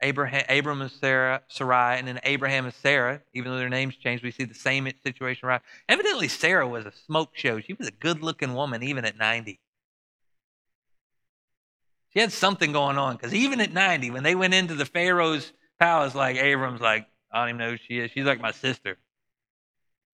[0.00, 4.24] Abraham, Abram and Sarah, Sarai, and then Abraham and Sarah, even though their names changed,
[4.24, 5.48] we see the same situation.
[5.48, 5.60] Right?
[5.86, 7.60] Evidently, Sarah was a smoke show.
[7.60, 9.60] She was a good looking woman, even at 90.
[12.14, 15.52] She had something going on because even at 90, when they went into the Pharaoh's
[15.78, 18.12] palace, like Abram's like, I don't even know who she is.
[18.12, 18.96] She's like my sister.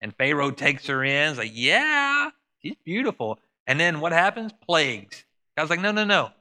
[0.02, 1.30] And Pharaoh takes her in.
[1.30, 2.32] He's like, yeah,
[2.62, 3.40] She's beautiful.
[3.66, 4.52] And then what happens?
[4.66, 5.26] Plagues.
[5.58, 6.32] Was like, no, no, no.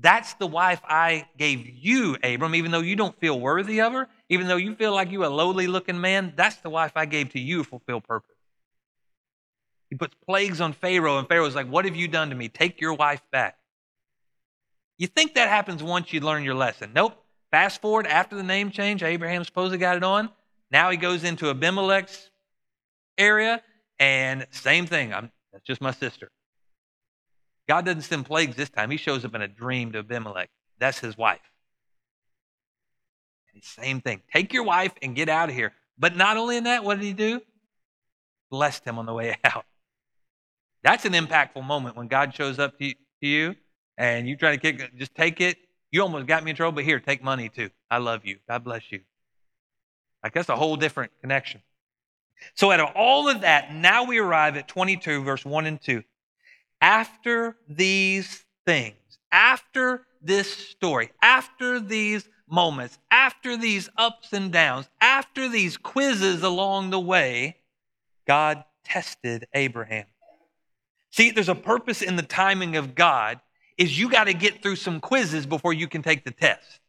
[0.00, 4.08] That's the wife I gave you, Abram, even though you don't feel worthy of her,
[4.28, 7.30] even though you feel like you're a lowly looking man, that's the wife I gave
[7.30, 8.36] to you to fulfill purpose.
[9.90, 12.48] He puts plagues on Pharaoh, and Pharaoh's like, What have you done to me?
[12.48, 13.56] Take your wife back.
[14.98, 16.92] You think that happens once you learn your lesson.
[16.94, 17.24] Nope.
[17.50, 20.28] Fast forward after the name change, Abraham supposedly got it on.
[20.70, 22.30] Now he goes into Abimelech's
[23.16, 23.62] area,
[23.98, 25.14] and same thing.
[25.14, 26.30] I'm, that's just my sister.
[27.68, 28.90] God doesn't send plagues this time.
[28.90, 30.50] He shows up in a dream to Abimelech.
[30.78, 31.40] That's his wife.
[33.60, 34.22] Same thing.
[34.32, 35.72] Take your wife and get out of here.
[35.98, 37.40] But not only in that, what did he do?
[38.52, 39.64] Blessed him on the way out.
[40.84, 43.56] That's an impactful moment when God shows up to you
[43.96, 45.58] and you try to kick just take it.
[45.90, 47.70] You almost got me in trouble, but here, take money too.
[47.90, 48.38] I love you.
[48.48, 49.00] God bless you.
[50.22, 51.62] Like that's a whole different connection.
[52.54, 56.02] So, out of all of that, now we arrive at 22, verse 1 and 2.
[56.80, 58.96] After these things,
[59.32, 66.90] after this story, after these moments, after these ups and downs, after these quizzes along
[66.90, 67.56] the way,
[68.26, 70.06] God tested Abraham.
[71.10, 73.40] See, there's a purpose in the timing of God
[73.76, 76.80] is you got to get through some quizzes before you can take the test.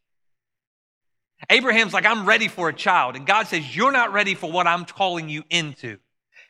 [1.50, 3.16] Abraham's like, I'm ready for a child.
[3.16, 5.98] And God says, You're not ready for what I'm calling you into.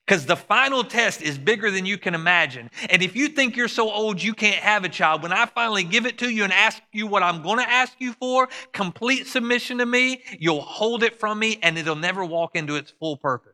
[0.06, 2.72] Because the final test is bigger than you can imagine.
[2.90, 5.84] And if you think you're so old you can't have a child, when I finally
[5.84, 9.28] give it to you and ask you what I'm going to ask you for, complete
[9.28, 13.18] submission to me, you'll hold it from me and it'll never walk into its full
[13.18, 13.54] purpose.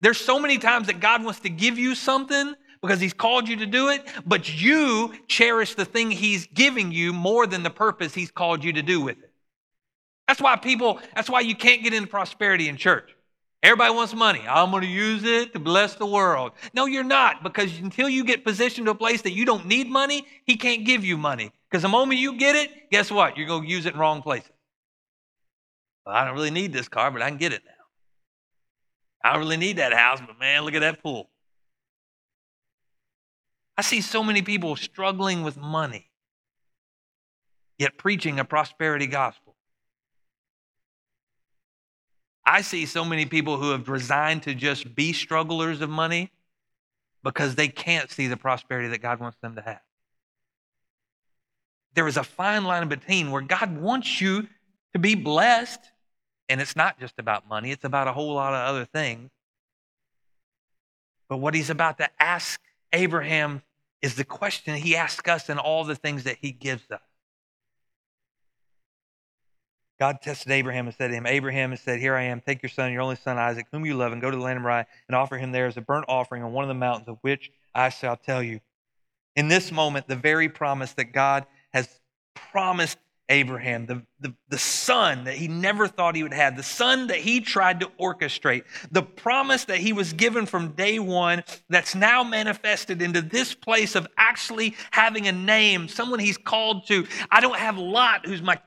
[0.00, 3.56] There's so many times that God wants to give you something because he's called you
[3.56, 8.14] to do it, but you cherish the thing he's giving you more than the purpose
[8.14, 9.30] he's called you to do with it.
[10.26, 13.10] That's why people, that's why you can't get into prosperity in church.
[13.62, 14.42] Everybody wants money.
[14.48, 16.52] I'm going to use it to bless the world.
[16.72, 19.88] No, you're not, because until you get positioned to a place that you don't need
[19.88, 21.52] money, he can't give you money.
[21.68, 23.36] Because the moment you get it, guess what?
[23.36, 24.50] You're going to use it in wrong places.
[26.06, 29.28] well, I don't really need this car, but I can get it now.
[29.28, 31.28] I don't really need that house, but man, look at that pool.
[33.80, 36.10] I see so many people struggling with money,
[37.78, 39.56] yet preaching a prosperity gospel.
[42.44, 46.30] I see so many people who have resigned to just be strugglers of money
[47.24, 49.80] because they can't see the prosperity that God wants them to have.
[51.94, 54.46] There is a fine line between where God wants you
[54.92, 55.80] to be blessed,
[56.50, 59.30] and it's not just about money, it's about a whole lot of other things.
[61.30, 62.60] But what he's about to ask
[62.92, 63.62] Abraham
[64.02, 67.00] is the question he asks us in all the things that he gives us.
[69.98, 72.70] God tested Abraham and said to him, Abraham has said, Here I am, take your
[72.70, 74.86] son, your only son Isaac, whom you love, and go to the land of Moriah
[75.08, 77.52] and offer him there as a burnt offering on one of the mountains of which
[77.74, 78.60] I shall tell you.
[79.36, 81.44] In this moment, the very promise that God
[81.74, 82.00] has
[82.34, 82.96] promised
[83.30, 87.18] Abraham, the, the, the son that he never thought he would have, the son that
[87.18, 92.22] he tried to orchestrate, the promise that he was given from day one that's now
[92.22, 97.06] manifested into this place of actually having a name, someone he's called to.
[97.30, 98.58] I don't have Lot, who's my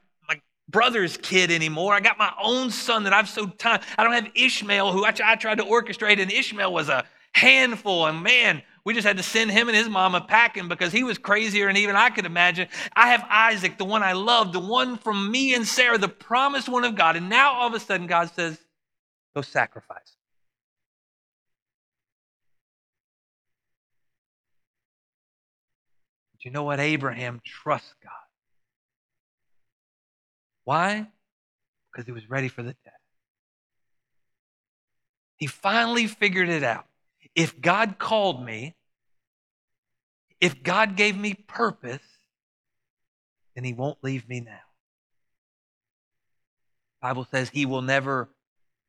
[0.70, 1.94] brother's kid anymore.
[1.94, 3.82] I got my own son that I've so time.
[3.98, 8.08] I don't have Ishmael, who I, I tried to orchestrate, and Ishmael was a handful.
[8.08, 11.18] And man, we just had to send him and his mama packing because he was
[11.18, 12.68] crazier than even I could imagine.
[12.94, 16.68] I have Isaac, the one I love, the one from me and Sarah, the promised
[16.68, 17.16] one of God.
[17.16, 18.60] And now all of a sudden, God says,
[19.34, 20.18] go sacrifice.
[26.34, 26.82] But you know what?
[26.82, 28.12] Abraham trusts God.
[30.66, 31.08] Why?
[31.92, 32.98] Because he was ready for the test.
[35.38, 36.86] He finally figured it out
[37.36, 38.76] if God called me,
[40.40, 42.02] if God gave me purpose,
[43.56, 44.60] then He won't leave me now.
[47.02, 48.30] The Bible says He will never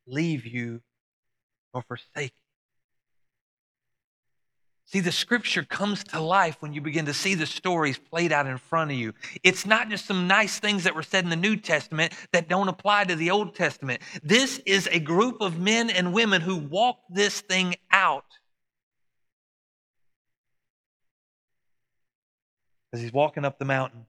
[0.07, 0.81] leave you
[1.73, 2.44] or forsake you.
[4.87, 8.47] See, the scripture comes to life when you begin to see the stories played out
[8.47, 9.15] in front of you.
[9.43, 12.69] It's not just some nice things that were said in the New Testament that don't
[12.69, 14.03] apply to the Old Testament.
[14.23, 18.27] This is a group of men and women who walked this thing out.
[22.93, 24.07] As he's walking up the mountain,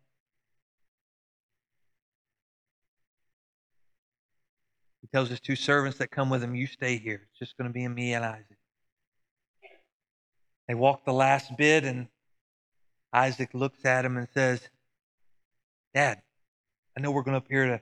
[5.01, 7.21] he tells his two servants that come with him, You stay here.
[7.32, 8.55] It's just going to be me and Isaac.
[10.68, 12.07] They walk the last bit, and
[13.13, 14.61] Isaac looks at him and says,
[15.93, 16.22] Dad,
[16.97, 17.82] I know we're going up here to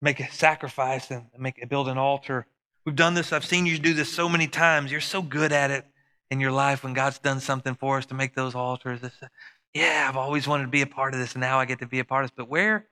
[0.00, 2.46] make a sacrifice and make build an altar.
[2.84, 3.32] We've done this.
[3.32, 4.92] I've seen you do this so many times.
[4.92, 5.86] You're so good at it
[6.30, 9.00] in your life when God's done something for us to make those altars.
[9.72, 11.32] Yeah, I've always wanted to be a part of this.
[11.32, 12.36] And now I get to be a part of this.
[12.36, 12.86] But where?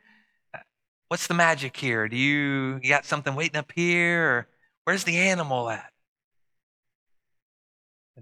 [1.09, 2.09] What's the magic here?
[2.09, 4.25] Do you, you got something waiting up here?
[4.25, 4.49] Or
[4.85, 5.92] where's the animal at?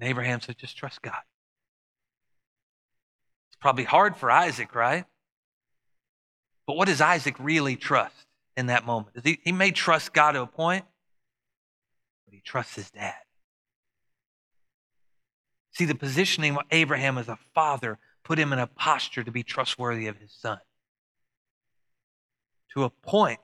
[0.00, 1.20] And Abraham said, just trust God.
[3.50, 5.04] It's probably hard for Isaac, right?
[6.66, 8.26] But what does Isaac really trust
[8.56, 9.18] in that moment?
[9.22, 10.86] He, he may trust God to a point,
[12.24, 13.14] but he trusts his dad.
[15.72, 19.42] See, the positioning of Abraham as a father put him in a posture to be
[19.42, 20.60] trustworthy of his son.
[22.74, 23.40] To a point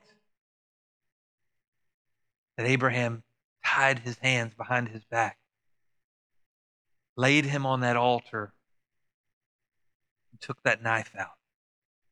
[2.57, 3.21] that Abraham
[3.63, 5.37] tied his hands behind his back
[7.17, 8.53] laid him on that altar,
[10.31, 11.31] and took that knife out.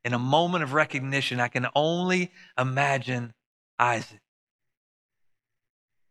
[0.03, 3.33] In a moment of recognition, I can only imagine
[3.79, 4.19] Isaac.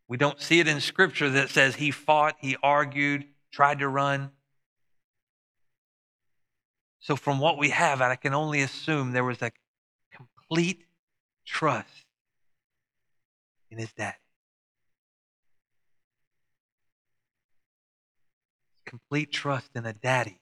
[0.09, 4.31] We don't see it in scripture that says he fought, he argued, tried to run.
[7.01, 9.53] So, from what we have, I can only assume there was a
[10.13, 10.85] complete
[11.45, 12.07] trust
[13.71, 14.15] in his dad.
[18.95, 20.39] Complete trust in a daddy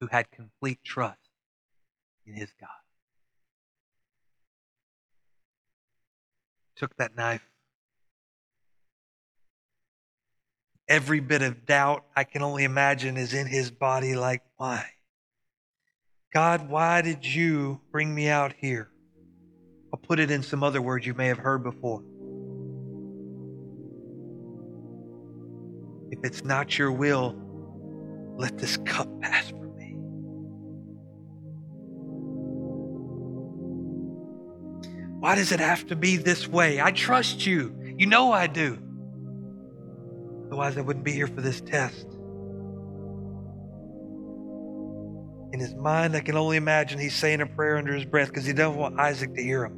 [0.00, 1.18] who had complete trust
[2.24, 2.68] in his God.
[6.76, 7.42] Took that knife.
[10.86, 14.86] Every bit of doubt I can only imagine is in his body, like, why?
[16.32, 18.88] God, why did you bring me out here?
[19.92, 22.04] I'll put it in some other words you may have heard before.
[26.10, 27.36] If it's not your will,
[28.36, 29.96] let this cup pass from me.
[35.20, 36.80] Why does it have to be this way?
[36.80, 37.74] I trust you.
[37.98, 38.78] You know I do.
[40.46, 42.06] Otherwise, I wouldn't be here for this test.
[45.52, 48.46] In his mind, I can only imagine he's saying a prayer under his breath because
[48.46, 49.74] he doesn't want Isaac to hear him.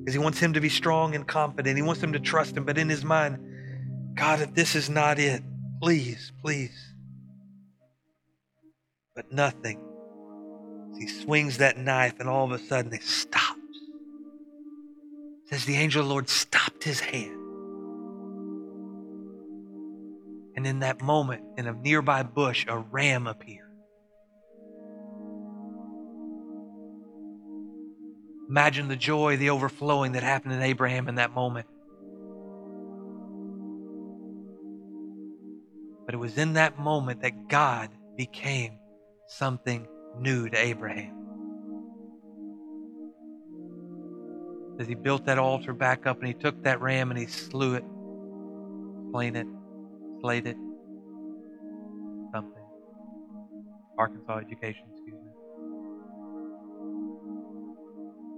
[0.00, 1.76] because he wants him to be strong and confident.
[1.76, 2.64] He wants him to trust him.
[2.64, 3.38] But in his mind,
[4.18, 5.42] God, if this is not it,
[5.80, 6.92] please, please.
[9.14, 9.80] But nothing.
[10.98, 13.54] He swings that knife, and all of a sudden it stops.
[15.46, 17.40] Says the angel of the Lord stopped his hand.
[20.56, 23.70] And in that moment, in a nearby bush, a ram appeared.
[28.48, 31.68] Imagine the joy, the overflowing that happened in Abraham in that moment.
[36.08, 38.78] But it was in that moment that God became
[39.26, 39.86] something
[40.18, 41.14] new to Abraham.
[44.80, 47.74] As he built that altar back up and he took that ram and he slew
[47.74, 47.84] it,
[49.10, 49.46] slain it,
[50.22, 50.56] slayed it,
[52.32, 52.64] something.
[53.98, 55.30] Arkansas education, excuse me.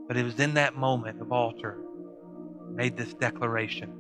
[0.09, 1.79] But it was in that moment of altar
[2.73, 3.93] made this declaration.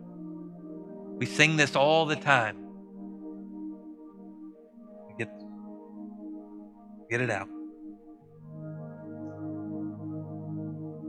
[1.18, 2.69] We sing this all the time.
[7.10, 7.48] Get it out.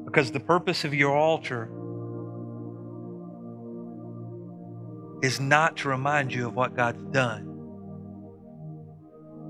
[0.06, 1.70] Because the purpose of your altar
[5.24, 7.48] is not to remind you of what God's done,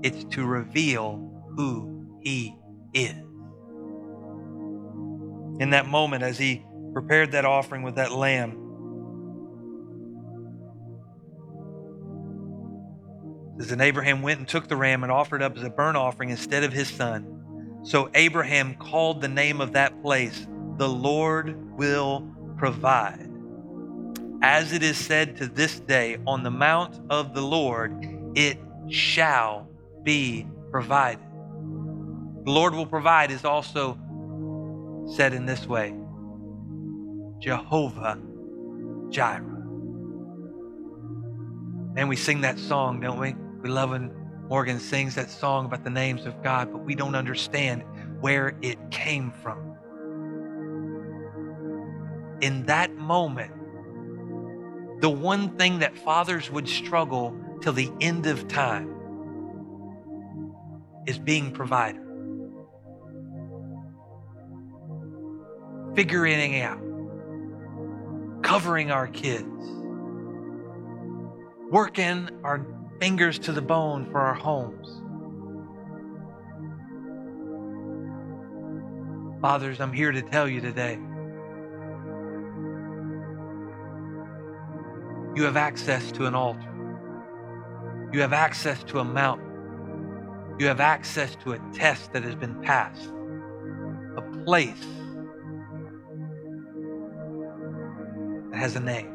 [0.02, 2.54] it's to reveal who He
[2.94, 3.16] is
[5.62, 8.61] in that moment as he prepared that offering with that lamb.
[13.58, 16.30] As then Abraham went and took the ram and offered up as a burnt offering
[16.30, 17.80] instead of his son.
[17.84, 20.46] So Abraham called the name of that place,
[20.78, 23.28] The Lord will provide.
[24.42, 27.92] As it is said to this day, on the mount of the Lord,
[28.34, 29.68] it shall
[30.02, 31.22] be provided.
[32.44, 33.98] The Lord will provide is also
[35.14, 35.94] said in this way
[37.38, 38.18] Jehovah
[39.10, 39.48] Jireh.
[41.94, 43.34] And we sing that song, don't we?
[43.62, 44.12] We love when
[44.48, 47.84] Morgan sings that song about the names of God, but we don't understand
[48.20, 49.76] where it came from.
[52.40, 53.52] In that moment,
[55.00, 58.88] the one thing that fathers would struggle till the end of time
[61.06, 62.02] is being provider.
[65.94, 66.80] figuring out,
[68.42, 69.46] covering our kids,
[71.70, 72.66] working our
[73.02, 75.02] fingers to the bone for our homes.
[79.40, 81.00] Fathers, I'm here to tell you today
[85.34, 86.60] you have access to an altar,
[88.12, 92.54] you have access to a mountain, you have access to a test that has been
[92.62, 93.10] passed,
[94.16, 94.86] a place
[98.52, 99.11] that has a name.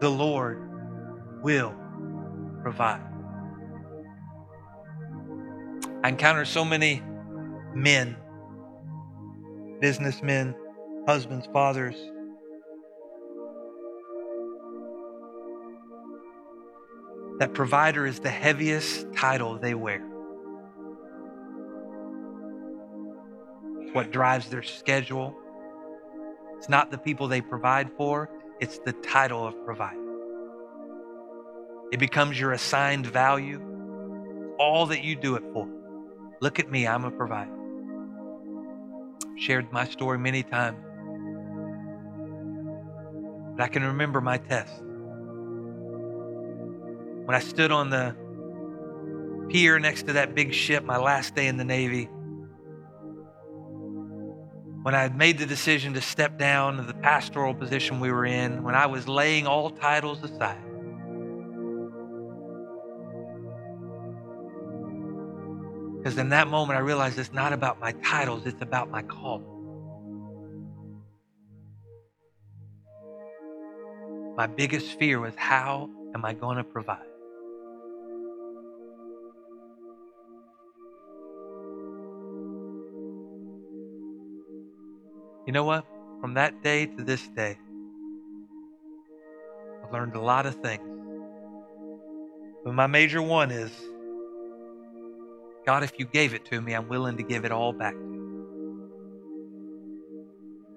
[0.00, 0.62] The Lord
[1.42, 1.74] will
[2.62, 3.02] provide.
[6.04, 7.02] I encounter so many
[7.74, 8.16] men,
[9.80, 10.54] businessmen,
[11.06, 11.96] husbands, fathers.
[17.38, 20.08] That provider is the heaviest title they wear.
[23.92, 25.36] what drives their schedule.
[26.56, 28.30] It's not the people they provide for,
[28.60, 30.00] it's the title of provider.
[31.92, 33.62] It becomes your assigned value,
[34.58, 35.68] all that you do it for.
[36.40, 37.52] Look at me, I'm a provider.
[39.36, 40.78] Shared my story many times.
[43.56, 44.82] But I can remember my test.
[47.24, 48.14] When I stood on the
[49.48, 52.08] pier next to that big ship, my last day in the Navy,
[54.88, 58.62] when I made the decision to step down to the pastoral position we were in,
[58.62, 60.56] when I was laying all titles aside.
[65.98, 69.42] Because in that moment, I realized it's not about my titles, it's about my call.
[74.38, 77.07] My biggest fear was how am I going to provide?
[85.48, 85.86] You know what?
[86.20, 87.56] From that day to this day,
[89.82, 90.86] I've learned a lot of things.
[92.66, 93.72] But my major one is
[95.64, 97.94] God, if you gave it to me, I'm willing to give it all back.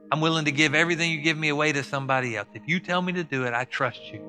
[0.09, 2.47] I'm willing to give everything you give me away to somebody else.
[2.53, 4.21] If you tell me to do it, I trust you.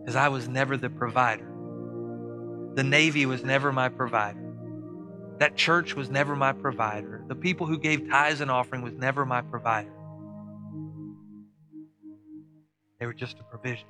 [0.00, 1.48] Because I was never the provider.
[2.74, 4.43] The Navy was never my provider.
[5.38, 7.24] That church was never my provider.
[7.26, 9.92] The people who gave tithes and offering was never my provider.
[13.00, 13.88] They were just a provision.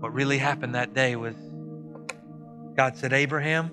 [0.00, 1.34] What really happened that day was
[2.76, 3.70] God said, Abraham,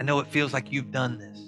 [0.00, 1.38] I know it feels like you've done this.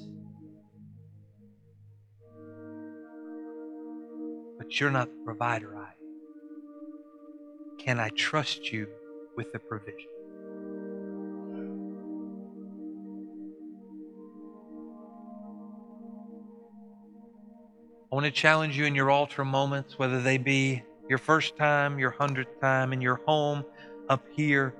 [4.58, 5.81] But you're not the provider.
[7.84, 8.86] Can I trust you
[9.36, 10.06] with the provision?
[18.12, 21.98] I want to challenge you in your altar moments, whether they be your first time,
[21.98, 23.64] your hundredth time, in your home,
[24.08, 24.76] up here,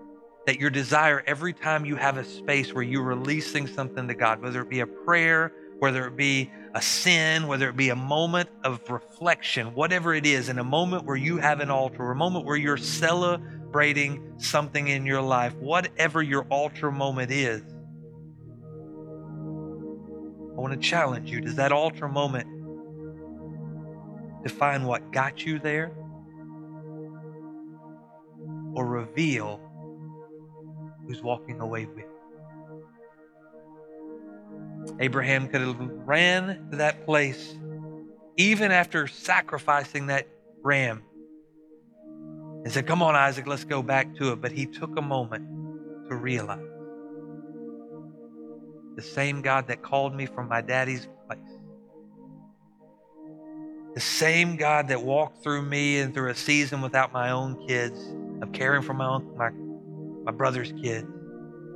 [0.46, 4.40] that your desire every time you have a space where you're releasing something to God,
[4.40, 8.48] whether it be a prayer, whether it be a sin, whether it be a moment
[8.62, 12.44] of reflection, whatever it is, in a moment where you have an altar, a moment
[12.44, 17.62] where you're celebrating something in your life, whatever your altar moment is,
[20.52, 21.40] I want to challenge you.
[21.40, 22.46] Does that altar moment
[24.44, 25.90] define what got you there?
[28.76, 29.58] Or reveal
[31.08, 32.11] who's walking away with.
[35.00, 37.56] Abraham could have ran to that place
[38.36, 40.26] even after sacrificing that
[40.62, 41.02] ram
[42.64, 44.40] and said, Come on, Isaac, let's go back to it.
[44.40, 45.46] But he took a moment
[46.08, 46.60] to realize
[48.96, 51.40] the same God that called me from my daddy's place,
[53.94, 57.98] the same God that walked through me and through a season without my own kids,
[58.42, 59.50] of caring for my own, my
[60.24, 61.08] my brother's kids,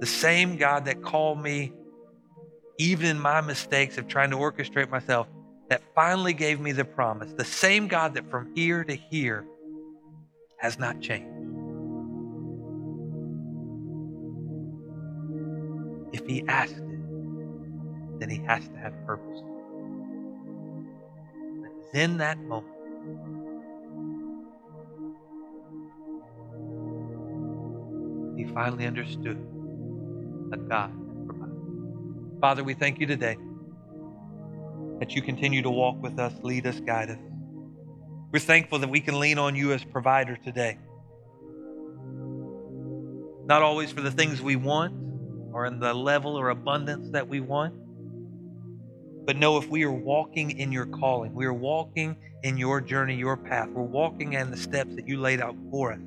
[0.00, 1.72] The same God that called me,
[2.78, 5.26] even in my mistakes of trying to orchestrate myself,
[5.68, 7.32] that finally gave me the promise.
[7.32, 9.44] The same God that from here to here
[10.58, 11.32] has not changed.
[16.12, 19.42] If he asked it, then he has to have purpose.
[21.80, 22.76] It's in that moment
[28.36, 29.38] he finally understood
[30.50, 31.05] that God.
[32.46, 33.36] Father, we thank you today
[35.00, 37.18] that you continue to walk with us, lead us, guide us.
[38.30, 40.78] We're thankful that we can lean on you as provider today.
[43.46, 44.94] Not always for the things we want
[45.52, 47.74] or in the level or abundance that we want,
[49.26, 53.16] but know if we are walking in your calling, we are walking in your journey,
[53.16, 56.00] your path, we're walking in the steps that you laid out for us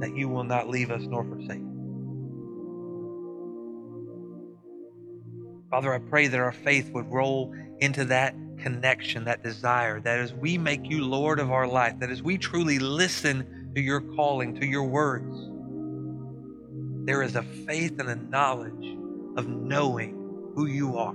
[0.00, 1.67] that you will not leave us nor forsake.
[5.70, 10.32] Father, I pray that our faith would roll into that connection, that desire, that as
[10.32, 14.58] we make you Lord of our life, that as we truly listen to your calling,
[14.60, 15.36] to your words,
[17.06, 18.96] there is a faith and a knowledge
[19.36, 21.14] of knowing who you are.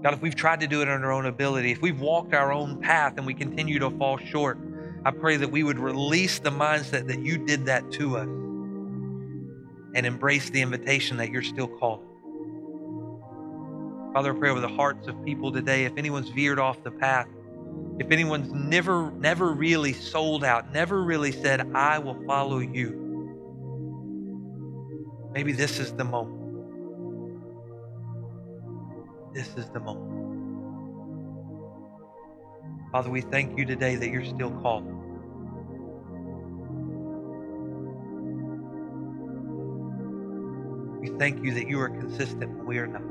[0.00, 2.52] God, if we've tried to do it on our own ability, if we've walked our
[2.52, 4.58] own path and we continue to fall short,
[5.04, 8.43] I pray that we would release the mindset that you did that to us
[9.94, 12.02] and embrace the invitation that you're still called.
[14.12, 15.84] Father, I pray over the hearts of people today.
[15.84, 17.26] If anyone's veered off the path,
[17.98, 23.00] if anyone's never, never really sold out, never really said, I will follow you,
[25.32, 26.42] maybe this is the moment.
[29.34, 30.12] This is the moment.
[32.92, 35.03] Father, we thank you today that you're still calling.
[41.18, 43.02] Thank you that you are consistent when we are not.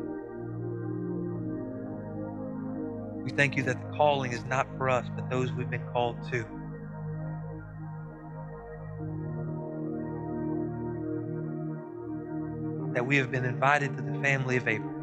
[3.24, 6.18] We thank you that the calling is not for us, but those we've been called
[6.32, 6.46] to.
[12.94, 15.00] That we have been invited to the family of Abraham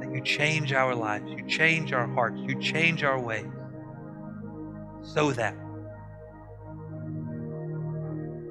[0.00, 3.50] That you change our lives, you change our hearts, you change our ways
[5.02, 5.56] so that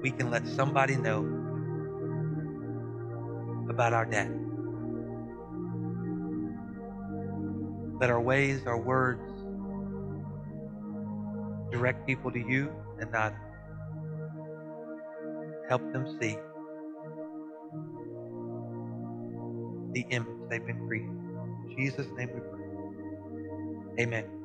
[0.02, 1.41] we can let somebody know
[3.70, 4.32] about our dad.
[8.00, 9.22] Let our ways, our words
[11.72, 13.34] direct people to you and not
[15.70, 16.38] help them see
[19.94, 21.10] the image they've been created.
[21.78, 24.04] Jesus' name we pray.
[24.04, 24.41] Amen.